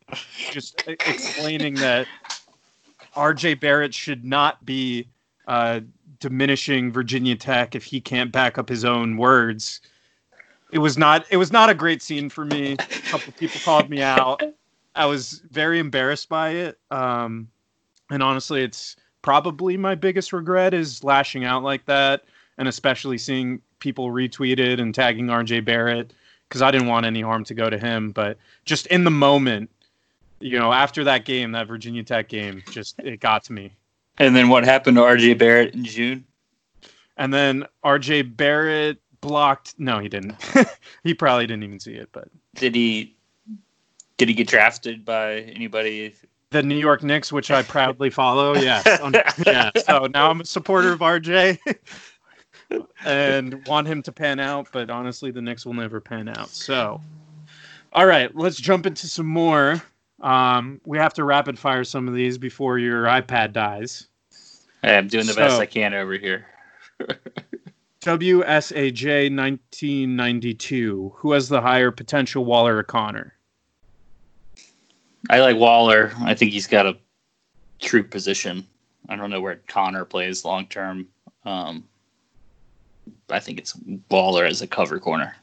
[0.51, 2.07] just explaining that
[3.15, 3.55] R.J.
[3.55, 5.09] Barrett should not be
[5.47, 5.81] uh,
[6.19, 9.81] diminishing Virginia Tech if he can't back up his own words.
[10.71, 11.25] It was not.
[11.29, 12.73] It was not a great scene for me.
[12.73, 14.41] A couple people called me out.
[14.95, 16.79] I was very embarrassed by it.
[16.91, 17.47] Um,
[18.09, 22.25] and honestly, it's probably my biggest regret is lashing out like that,
[22.57, 26.13] and especially seeing people retweeted and tagging RJ Barrett
[26.47, 28.11] because I didn't want any harm to go to him.
[28.11, 29.69] But just in the moment,
[30.39, 33.73] you know, after that game, that Virginia Tech game, just it got to me.
[34.19, 36.25] And then what happened to RJ Barrett in June?
[37.17, 39.75] And then RJ Barrett blocked.
[39.77, 40.35] No, he didn't.
[41.03, 42.09] he probably didn't even see it.
[42.11, 43.15] But did he?
[44.17, 46.13] Did he get drafted by anybody?
[46.49, 48.55] The New York Knicks, which I proudly follow.
[48.61, 48.81] Yeah,
[49.45, 49.71] yeah.
[49.85, 51.59] So now I'm a supporter of RJ,
[53.05, 54.69] and want him to pan out.
[54.71, 56.49] But honestly, the Knicks will never pan out.
[56.49, 57.01] So,
[57.93, 59.81] all right, let's jump into some more.
[60.21, 64.07] Um, we have to rapid fire some of these before your iPad dies.
[64.81, 66.47] Hey, I'm doing the so, best I can over here.
[68.01, 71.13] WSAJ 1992.
[71.15, 73.33] Who has the higher potential, Waller or Conner?
[75.29, 76.13] I like Waller.
[76.21, 76.97] I think he's got a
[77.79, 78.65] true position.
[79.09, 81.07] I don't know where Conner plays long term.
[81.43, 81.83] Um,
[83.29, 83.77] I think it's
[84.09, 85.35] Waller as a cover corner.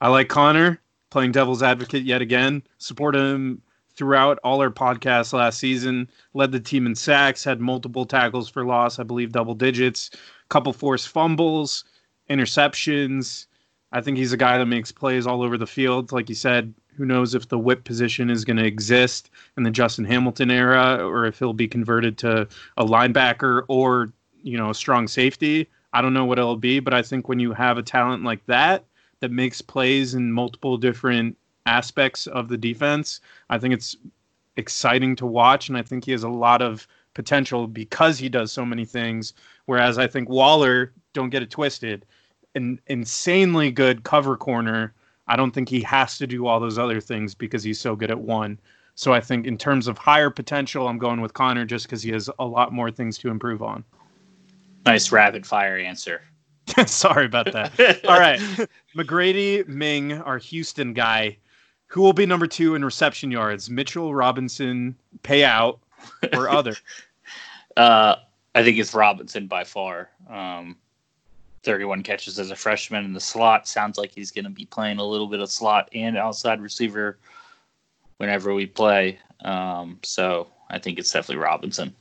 [0.00, 0.80] I like Conner
[1.14, 2.60] playing devil's advocate yet again.
[2.78, 3.62] Support him
[3.94, 6.10] throughout all our podcasts last season.
[6.32, 10.10] Led the team in sacks, had multiple tackles for loss, I believe double digits,
[10.48, 11.84] couple forced fumbles,
[12.28, 13.46] interceptions.
[13.92, 16.10] I think he's a guy that makes plays all over the field.
[16.10, 19.70] Like you said, who knows if the whip position is going to exist in the
[19.70, 24.12] Justin Hamilton era or if he'll be converted to a linebacker or,
[24.42, 25.68] you know, a strong safety.
[25.92, 28.44] I don't know what it'll be, but I think when you have a talent like
[28.46, 28.84] that
[29.20, 31.36] that makes plays in multiple different
[31.66, 33.96] aspects of the defense, I think it's
[34.56, 38.52] exciting to watch and I think he has a lot of potential because he does
[38.52, 39.34] so many things
[39.66, 42.04] whereas I think Waller, don't get it twisted,
[42.54, 44.94] an insanely good cover corner
[45.26, 48.10] I don't think he has to do all those other things because he's so good
[48.10, 48.58] at one.
[48.94, 52.10] So I think in terms of higher potential, I'm going with Conner just because he
[52.10, 53.84] has a lot more things to improve on.
[54.86, 56.22] Nice rapid fire answer.
[56.86, 58.04] Sorry about that.
[58.06, 58.40] all right.
[58.96, 61.36] McGrady Ming, our Houston guy,
[61.86, 63.70] who will be number two in reception yards?
[63.70, 65.78] Mitchell Robinson, payout,
[66.32, 66.76] or other?
[67.76, 68.16] uh,
[68.54, 70.10] I think it's Robinson by far.
[70.28, 70.76] Um,
[71.64, 73.66] 31 catches as a freshman in the slot.
[73.66, 77.18] Sounds like he's going to be playing a little bit of slot and outside receiver
[78.18, 79.18] whenever we play.
[79.44, 81.94] Um, so I think it's definitely Robinson.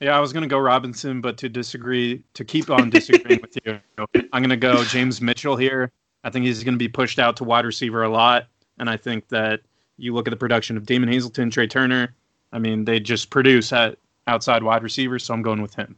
[0.00, 3.56] Yeah, I was going to go Robinson, but to disagree, to keep on disagreeing with
[3.64, 5.90] you, I'm going to go James Mitchell here.
[6.24, 8.48] I think he's going to be pushed out to wide receiver a lot.
[8.78, 9.60] And I think that
[9.96, 12.14] you look at the production of Damon Hazelton, Tre Turner.
[12.52, 15.96] I mean, they just produce at outside wide receivers, so I'm going with him.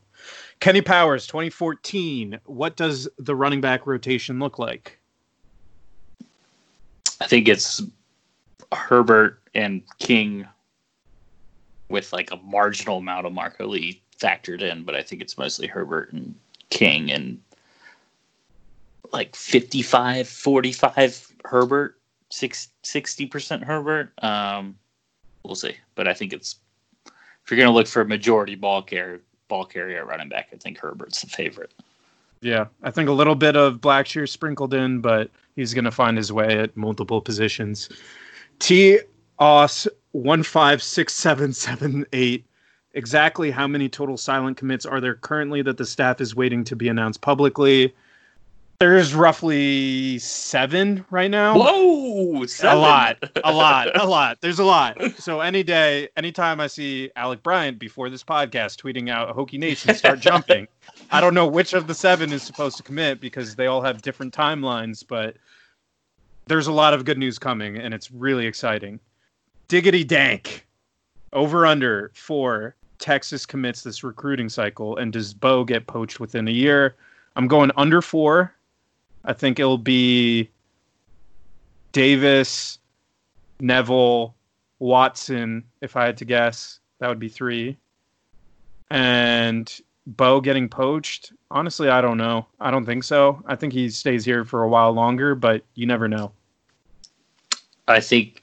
[0.60, 2.38] Kenny Powers, 2014.
[2.44, 4.98] What does the running back rotation look like?
[7.20, 7.82] I think it's
[8.72, 10.46] Herbert and King
[11.88, 15.66] with like a marginal amount of Marco Lee factored in, but I think it's mostly
[15.66, 16.34] Herbert and
[16.70, 17.40] King and
[19.12, 21.98] like 55 45 Herbert,
[22.30, 24.12] 60% Herbert.
[24.22, 24.76] Um,
[25.42, 26.56] we'll see, but I think it's
[27.44, 30.56] if you're going to look for a majority ball carrier, ball carrier running back, I
[30.56, 31.72] think Herbert's the favorite.
[32.40, 36.16] Yeah, I think a little bit of Blackshear sprinkled in, but he's going to find
[36.16, 37.88] his way at multiple positions.
[38.58, 38.98] T.
[39.38, 39.86] Os
[40.22, 42.46] one five six seven seven eight.
[42.94, 46.74] Exactly how many total silent commits are there currently that the staff is waiting to
[46.74, 47.94] be announced publicly?
[48.78, 51.58] There's roughly seven right now.
[51.58, 52.76] Whoa, seven.
[52.76, 54.40] A lot, a lot, a lot.
[54.40, 54.98] There's a lot.
[55.18, 59.94] So any day, anytime I see Alec Bryant before this podcast tweeting out Hokie Nation,
[59.94, 60.66] start jumping.
[61.10, 64.02] I don't know which of the seven is supposed to commit because they all have
[64.02, 65.36] different timelines, but
[66.46, 69.00] there's a lot of good news coming and it's really exciting.
[69.68, 70.64] Diggity dank.
[71.32, 76.52] Over under for Texas commits this recruiting cycle and does Bo get poached within a
[76.52, 76.96] year?
[77.34, 78.54] I'm going under four.
[79.24, 80.48] I think it'll be
[81.92, 82.78] Davis,
[83.60, 84.34] Neville,
[84.78, 86.80] Watson, if I had to guess.
[86.98, 87.76] That would be three.
[88.90, 91.32] And Bo getting poached?
[91.50, 92.46] Honestly, I don't know.
[92.60, 93.42] I don't think so.
[93.46, 96.32] I think he stays here for a while longer, but you never know.
[97.88, 98.42] I think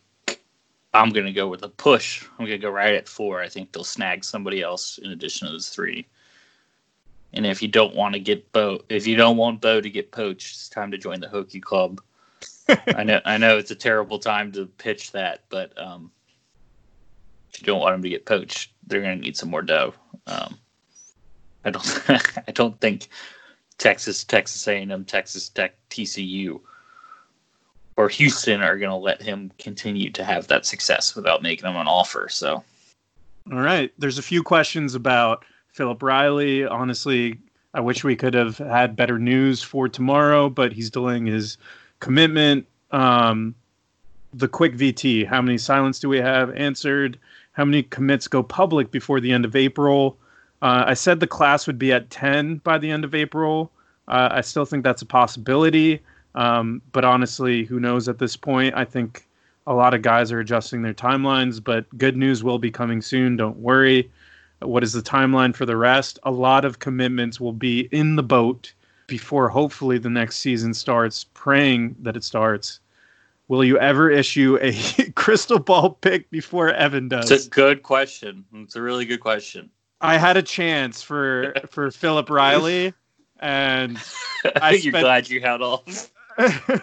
[0.94, 2.24] I'm going to go with a push.
[2.38, 3.42] I'm going to go right at four.
[3.42, 6.08] I think they'll snag somebody else in addition to those three.
[7.34, 10.12] And if you don't want to get Bo, if you don't want Bo to get
[10.12, 12.00] poached, it's time to join the Hokie Club.
[12.96, 16.12] I know, I know, it's a terrible time to pitch that, but um,
[17.52, 19.96] if you don't want him to get poached, they're going to need some more dough.
[20.28, 20.60] Um,
[21.66, 22.02] I don't,
[22.48, 23.08] I don't think
[23.80, 26.62] Texas, Texas A&M, Texas Tech, TCU,
[27.98, 31.76] or Houston are going to let him continue to have that success without making him
[31.76, 32.28] an offer.
[32.30, 32.64] So,
[33.52, 36.66] all right, there's a few questions about Philip Riley.
[36.66, 37.38] Honestly,
[37.74, 41.58] I wish we could have had better news for tomorrow, but he's delaying his
[42.00, 42.66] commitment.
[42.92, 43.56] Um,
[44.34, 46.54] the quick VT, how many silence do we have?
[46.56, 47.20] Answered.
[47.54, 50.18] How many commits go public before the end of April?
[50.62, 53.72] Uh, I said the class would be at 10 by the end of April.
[54.08, 56.02] Uh, I still think that's a possibility.
[56.36, 58.76] Um, but honestly, who knows at this point?
[58.76, 59.28] I think
[59.68, 63.38] a lot of guys are adjusting their timelines, but good news will be coming soon.
[63.38, 64.12] Don't worry.
[64.60, 66.20] What is the timeline for the rest?
[66.24, 68.74] A lot of commitments will be in the boat
[69.08, 72.80] before hopefully the next season starts, praying that it starts.
[73.48, 74.74] Will you ever issue a
[75.16, 77.30] crystal ball pick before Evan does?
[77.30, 78.46] It's a good question.
[78.54, 79.70] It's a really good question.
[80.02, 82.94] I had a chance for for Philip Riley,
[83.40, 83.98] and
[84.62, 86.12] I think you're glad you had off.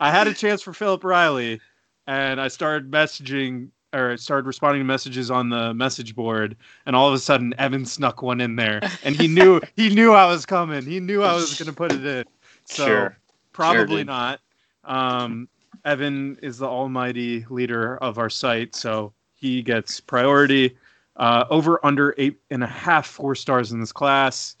[0.00, 1.60] I had a chance for Philip Riley,
[2.06, 7.08] and I started messaging or started responding to messages on the message board, and all
[7.08, 10.44] of a sudden Evan snuck one in there, and he knew he knew I was
[10.44, 10.84] coming.
[10.84, 12.24] He knew I was going to put it in.
[12.64, 13.18] So Sure.
[13.52, 14.40] probably Sure, not.
[14.84, 15.48] Um,
[15.84, 20.76] Evan is the almighty leader of our site, so he gets priority.
[21.16, 24.54] Uh, over under eight and a half four stars in this class.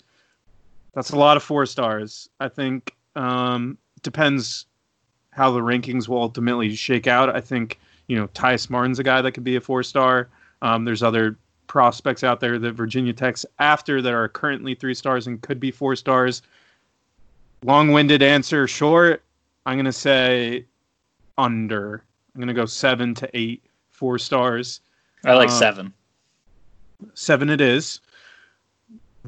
[0.92, 2.28] That's a lot of four stars.
[2.40, 4.66] I think um, depends
[5.30, 7.34] how the rankings will ultimately shake out.
[7.34, 10.28] I think you know Tyus Martin's a guy that could be a four star.
[10.62, 11.36] Um, there's other
[11.66, 15.70] prospects out there that Virginia Tech's after that are currently three stars and could be
[15.70, 16.42] four stars.
[17.62, 19.22] Long-winded answer, short.
[19.66, 20.64] I'm gonna say
[21.36, 22.02] under.
[22.34, 24.80] I'm gonna go seven to eight, four stars.
[25.24, 25.92] I like Uh, seven.
[27.14, 28.00] Seven it is.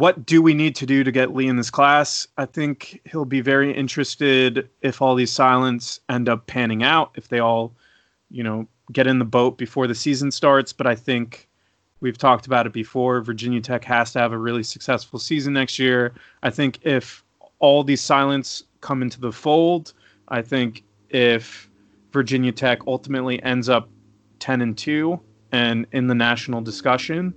[0.01, 2.27] What do we need to do to get Lee in this class?
[2.39, 7.29] I think he'll be very interested if all these silents end up panning out, if
[7.29, 7.75] they all,
[8.31, 10.73] you know, get in the boat before the season starts.
[10.73, 11.51] But I think
[12.01, 13.21] we've talked about it before.
[13.21, 16.15] Virginia Tech has to have a really successful season next year.
[16.43, 17.23] I think if
[17.59, 19.93] all these silents come into the fold,
[20.29, 21.69] I think if
[22.11, 23.91] Virginia Tech ultimately ends up
[24.39, 25.21] 10 and 2
[25.53, 27.35] and in the national discussion,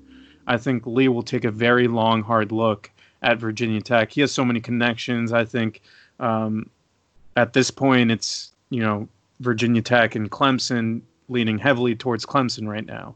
[0.48, 2.92] I think Lee will take a very long, hard look
[3.22, 4.12] at Virginia Tech.
[4.12, 5.32] He has so many connections.
[5.32, 5.82] I think
[6.20, 6.70] um,
[7.36, 9.08] at this point, it's you know
[9.40, 13.16] Virginia Tech and Clemson leaning heavily towards Clemson right now.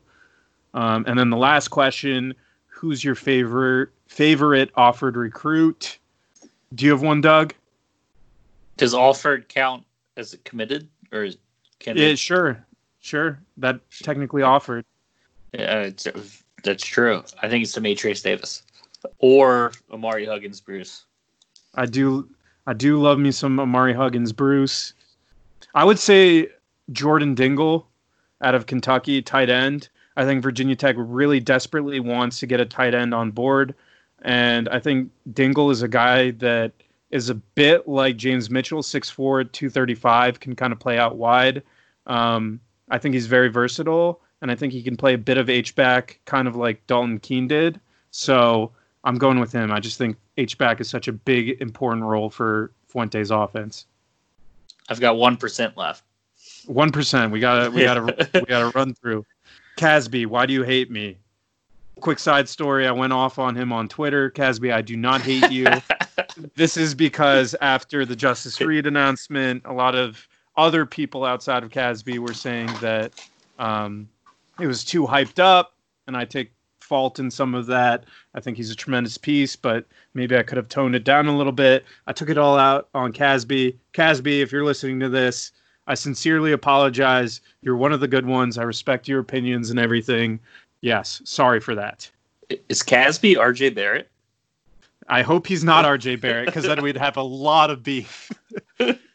[0.74, 2.34] Um, and then the last question:
[2.68, 5.98] Who's your favorite favorite offered recruit?
[6.76, 7.54] Do you have one, Doug?
[8.78, 9.84] Does Alford count
[10.18, 11.38] as a committed, or is,
[11.80, 12.20] can Yeah, it?
[12.20, 12.64] sure,
[13.00, 13.40] sure.
[13.58, 14.86] That technically offered.
[15.54, 16.06] Yeah, it's,
[16.64, 17.24] that's true.
[17.42, 18.64] I think it's Demetrius Davis
[19.20, 21.06] or Amari Huggins Bruce.
[21.76, 22.30] I do
[22.66, 24.94] I do love me some Amari Huggins Bruce.
[25.74, 26.50] I would say
[26.92, 27.88] Jordan Dingle
[28.42, 29.90] out of Kentucky, tight end.
[30.16, 33.76] I think Virginia Tech really desperately wants to get a tight end on board.
[34.24, 36.74] And I think Dingle is a guy that
[37.12, 41.64] is a bit like James Mitchell, 6'4, 235, can kind of play out wide.
[42.08, 45.50] Um, I think he's very versatile, and I think he can play a bit of
[45.50, 47.80] H-back, kind of like Dalton Keene did.
[48.12, 48.72] So
[49.04, 49.72] I'm going with him.
[49.72, 53.86] I just think H-back is such a big, important role for Fuente's offense.
[54.90, 56.04] I've got one percent left.
[56.66, 57.32] One percent.
[57.32, 59.26] We gotta, we gotta, we gotta run through.
[59.76, 61.18] Casby, why do you hate me?
[62.00, 64.30] Quick side story: I went off on him on Twitter.
[64.30, 65.68] Casby, I do not hate you.
[66.56, 71.72] this is because after the Justus Reed announcement, a lot of other people outside of
[71.72, 73.14] Casby were saying that
[73.60, 74.08] um,
[74.60, 75.74] it was too hyped up,
[76.08, 78.06] and I take fault in some of that.
[78.34, 81.38] I think he's a tremendous piece, but maybe I could have toned it down a
[81.38, 81.86] little bit.
[82.08, 83.78] I took it all out on Casby.
[83.94, 85.52] Casby, if you're listening to this,
[85.88, 87.42] I sincerely apologize.
[87.62, 88.58] You're one of the good ones.
[88.58, 90.40] I respect your opinions and everything.
[90.82, 92.10] Yes, sorry for that.
[92.70, 94.10] Is Casby RJ Barrett?
[95.10, 98.32] I hope he's not RJ Barrett because then we'd have a lot of beef.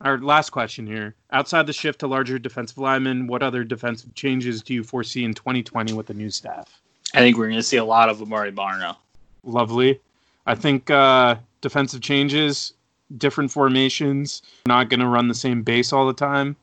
[0.00, 1.14] Our last question here.
[1.32, 5.34] Outside the shift to larger defensive linemen, what other defensive changes do you foresee in
[5.34, 6.80] 2020 with the new staff?
[7.14, 8.96] I think we're going to see a lot of Amare Barno.
[9.42, 10.00] Lovely.
[10.46, 12.74] I think uh, defensive changes,
[13.16, 16.54] different formations, not going to run the same base all the time.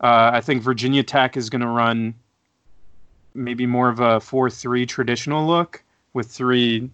[0.00, 2.14] Uh, I think Virginia Tech is going to run
[3.34, 5.82] maybe more of a 4 3 traditional look
[6.14, 6.90] with three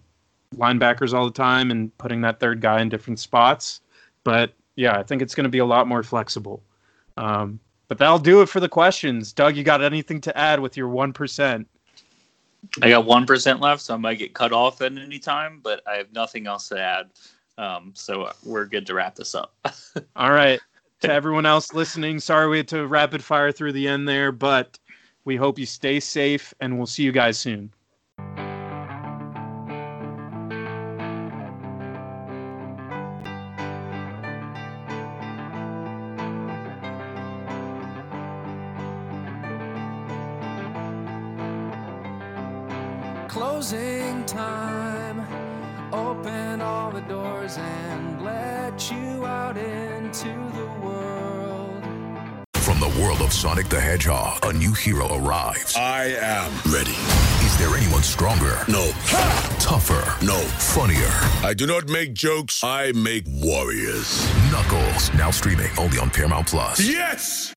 [0.55, 3.81] linebackers all the time and putting that third guy in different spots.
[4.23, 6.63] But yeah, I think it's going to be a lot more flexible.
[7.17, 9.33] Um, but that'll do it for the questions.
[9.33, 11.65] Doug, you got anything to add with your 1%?
[12.81, 15.81] I got one percent left, so I might get cut off at any time, but
[15.85, 17.09] I have nothing else to add.
[17.57, 19.53] Um, so we're good to wrap this up.
[20.15, 20.59] All right.
[21.01, 24.79] to everyone else listening, sorry we had to rapid fire through the end there, but
[25.25, 27.71] we hope you stay safe and we'll see you guys soon.
[47.55, 51.83] The and let you out into the world.
[52.55, 55.75] From the world of Sonic the Hedgehog, a new hero arrives.
[55.75, 56.95] I am ready.
[57.45, 58.59] Is there anyone stronger?
[58.67, 58.91] No.
[59.59, 60.25] Tougher?
[60.25, 60.39] No.
[60.57, 61.11] Funnier?
[61.45, 64.27] I do not make jokes, I make warriors.
[64.51, 66.79] Knuckles, now streaming only on Paramount Plus.
[66.79, 67.51] Yes!